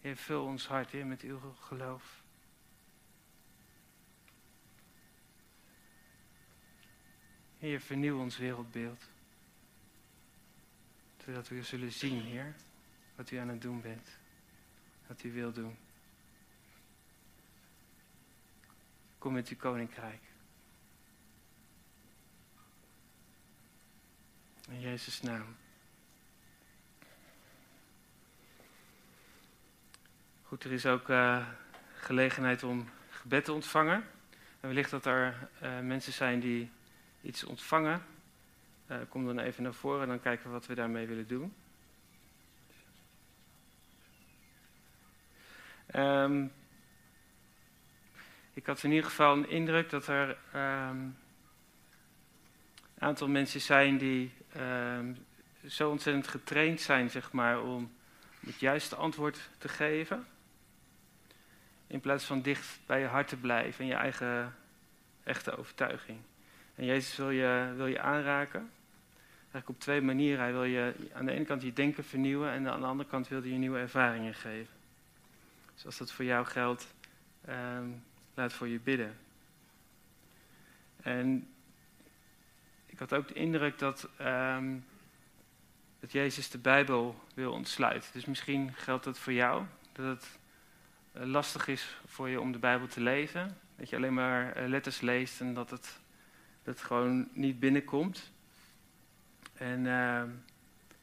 Heer, 0.00 0.16
vul 0.16 0.44
ons 0.44 0.66
hart, 0.66 0.90
Heer, 0.90 1.06
met 1.06 1.22
uw 1.22 1.38
geloof. 1.60 2.22
Heer, 7.58 7.80
vernieuw 7.80 8.20
ons 8.20 8.36
wereldbeeld. 8.36 9.04
Zodat 11.24 11.48
we 11.48 11.62
zullen 11.62 11.92
zien, 11.92 12.20
Heer, 12.20 12.54
wat 13.14 13.30
u 13.30 13.36
aan 13.36 13.48
het 13.48 13.62
doen 13.62 13.80
bent. 13.80 14.08
Wat 15.06 15.22
u 15.22 15.32
wil 15.32 15.52
doen. 15.52 15.85
Kom 19.26 19.34
met 19.34 19.48
uw 19.48 19.56
koninkrijk. 19.56 20.20
In 24.68 24.80
Jezus' 24.80 25.22
naam. 25.22 25.56
Goed, 30.42 30.64
er 30.64 30.72
is 30.72 30.86
ook 30.86 31.08
uh, 31.08 31.46
gelegenheid 31.94 32.62
om 32.62 32.88
gebed 33.10 33.44
te 33.44 33.52
ontvangen. 33.52 34.04
En 34.60 34.68
wellicht 34.68 34.90
dat 34.90 35.06
er 35.06 35.48
uh, 35.62 35.80
mensen 35.80 36.12
zijn 36.12 36.40
die 36.40 36.70
iets 37.22 37.44
ontvangen. 37.44 38.02
Uh, 38.90 38.96
kom 39.08 39.26
dan 39.26 39.38
even 39.38 39.62
naar 39.62 39.74
voren 39.74 40.02
en 40.02 40.08
dan 40.08 40.20
kijken 40.20 40.46
we 40.46 40.52
wat 40.52 40.66
we 40.66 40.74
daarmee 40.74 41.06
willen 41.06 41.28
doen. 41.28 41.54
Um, 45.94 46.52
ik 48.56 48.66
had 48.66 48.82
in 48.82 48.90
ieder 48.90 49.04
geval 49.04 49.36
een 49.36 49.48
indruk 49.48 49.90
dat 49.90 50.06
er 50.06 50.28
um, 50.54 51.16
een 52.94 53.02
aantal 53.08 53.28
mensen 53.28 53.60
zijn 53.60 53.98
die 53.98 54.32
um, 54.56 55.16
zo 55.66 55.90
ontzettend 55.90 56.28
getraind 56.28 56.80
zijn, 56.80 57.10
zeg 57.10 57.32
maar, 57.32 57.62
om 57.62 57.92
het 58.40 58.60
juiste 58.60 58.96
antwoord 58.96 59.50
te 59.58 59.68
geven. 59.68 60.26
In 61.86 62.00
plaats 62.00 62.24
van 62.24 62.42
dicht 62.42 62.78
bij 62.86 63.00
je 63.00 63.06
hart 63.06 63.28
te 63.28 63.36
blijven 63.36 63.80
en 63.80 63.86
je 63.86 63.94
eigen 63.94 64.54
echte 65.24 65.56
overtuiging. 65.56 66.18
En 66.74 66.84
Jezus 66.84 67.16
wil 67.16 67.30
je, 67.30 67.72
wil 67.76 67.86
je 67.86 68.00
aanraken. 68.00 68.70
Eigenlijk 69.38 69.68
op 69.68 69.80
twee 69.80 70.00
manieren. 70.00 70.40
Hij 70.40 70.52
wil 70.52 70.64
je 70.64 70.94
aan 71.12 71.26
de 71.26 71.32
ene 71.32 71.44
kant 71.44 71.62
je 71.62 71.72
denken 71.72 72.04
vernieuwen 72.04 72.50
en 72.50 72.68
aan 72.68 72.80
de 72.80 72.86
andere 72.86 73.08
kant 73.08 73.28
wil 73.28 73.40
hij 73.40 73.50
je 73.50 73.56
nieuwe 73.56 73.78
ervaringen 73.78 74.34
geven. 74.34 74.74
Dus 75.74 75.86
als 75.86 75.96
dat 75.98 76.12
voor 76.12 76.24
jou 76.24 76.46
geldt, 76.46 76.94
um, 77.48 78.02
laat 78.36 78.52
voor 78.52 78.68
je 78.68 78.80
bidden. 78.80 79.16
En 81.02 81.48
ik 82.86 82.98
had 82.98 83.14
ook 83.14 83.28
de 83.28 83.34
indruk 83.34 83.78
dat, 83.78 84.08
um, 84.20 84.84
dat 86.00 86.12
Jezus 86.12 86.50
de 86.50 86.58
Bijbel 86.58 87.24
wil 87.34 87.52
ontsluiten. 87.52 88.10
Dus 88.12 88.24
misschien 88.24 88.74
geldt 88.74 89.04
dat 89.04 89.18
voor 89.18 89.32
jou, 89.32 89.64
dat 89.92 90.06
het 90.06 90.38
uh, 91.16 91.22
lastig 91.22 91.68
is 91.68 91.96
voor 92.06 92.28
je 92.28 92.40
om 92.40 92.52
de 92.52 92.58
Bijbel 92.58 92.86
te 92.86 93.00
lezen. 93.00 93.58
Dat 93.76 93.88
je 93.88 93.96
alleen 93.96 94.14
maar 94.14 94.62
uh, 94.62 94.68
letters 94.68 95.00
leest 95.00 95.40
en 95.40 95.54
dat 95.54 95.70
het, 95.70 95.98
dat 96.62 96.80
gewoon 96.80 97.28
niet 97.32 97.60
binnenkomt. 97.60 98.32
En 99.54 99.78
uh, 99.78 100.22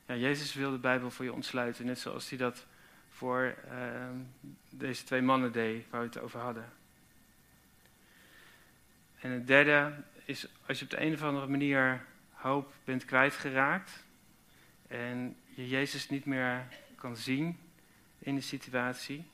ja, 0.06 0.16
Jezus 0.16 0.54
wil 0.54 0.72
de 0.72 0.78
Bijbel 0.78 1.12
voor 1.12 1.26
je 1.26 1.34
ontsluiten, 1.34 1.86
net 1.86 2.00
zoals 2.00 2.30
hij 2.30 2.38
dat 2.38 2.66
voor 3.10 3.56
ehm, 3.70 4.18
deze 4.70 5.04
twee 5.04 5.22
mannen 5.22 5.52
deed 5.52 5.90
waar 5.90 6.02
we 6.02 6.08
het 6.08 6.20
over 6.20 6.40
hadden. 6.40 6.82
En 9.24 9.32
het 9.32 9.48
derde 9.48 10.04
is 10.26 10.48
als 10.66 10.80
je 10.80 10.86
op 10.86 10.92
de 10.92 11.02
een 11.02 11.14
of 11.14 11.22
andere 11.22 11.48
manier 11.48 12.06
hoop 12.30 12.74
bent 12.84 13.06
kwijtgeraakt 13.06 14.06
en 14.88 15.38
je 15.56 15.68
Jezus 15.68 16.10
niet 16.10 16.26
meer 16.26 16.68
kan 16.96 17.18
zien 17.18 17.60
in 18.20 18.36
de 18.36 18.42
situatie, 18.42 19.26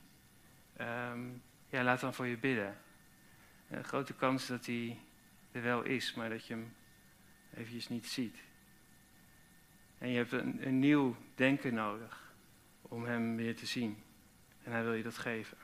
um, 0.81 1.41
ja, 1.69 1.83
laat 1.83 1.99
dan 1.99 2.13
voor 2.13 2.27
je 2.27 2.37
bidden. 2.37 2.77
Een 3.69 3.83
grote 3.83 4.13
kans 4.13 4.47
dat 4.47 4.65
hij 4.65 4.99
er 5.51 5.61
wel 5.61 5.83
is, 5.83 6.13
maar 6.13 6.29
dat 6.29 6.45
je 6.45 6.53
hem 6.53 6.73
eventjes 7.53 7.89
niet 7.89 8.07
ziet. 8.07 8.37
En 9.97 10.09
je 10.09 10.17
hebt 10.17 10.31
een, 10.31 10.67
een 10.67 10.79
nieuw 10.79 11.15
denken 11.35 11.73
nodig 11.73 12.33
om 12.81 13.05
hem 13.05 13.35
weer 13.35 13.55
te 13.55 13.65
zien. 13.65 14.03
En 14.63 14.71
hij 14.71 14.83
wil 14.83 14.93
je 14.93 15.03
dat 15.03 15.17
geven. 15.17 15.57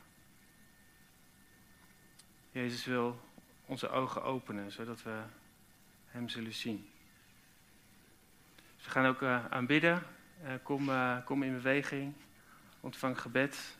Jezus 2.51 2.85
wil 2.85 3.24
onze 3.65 3.89
ogen 3.89 4.23
openen, 4.23 4.71
zodat 4.71 5.03
we 5.03 5.21
Hem 6.05 6.29
zullen 6.29 6.53
zien. 6.53 6.89
We 8.83 8.89
gaan 8.91 9.05
ook 9.05 9.21
uh, 9.21 9.45
aanbidden. 9.45 10.03
Uh, 10.43 10.51
kom, 10.63 10.89
uh, 10.89 11.25
kom 11.25 11.43
in 11.43 11.53
beweging. 11.53 12.13
Ontvang 12.79 13.21
gebed. 13.21 13.77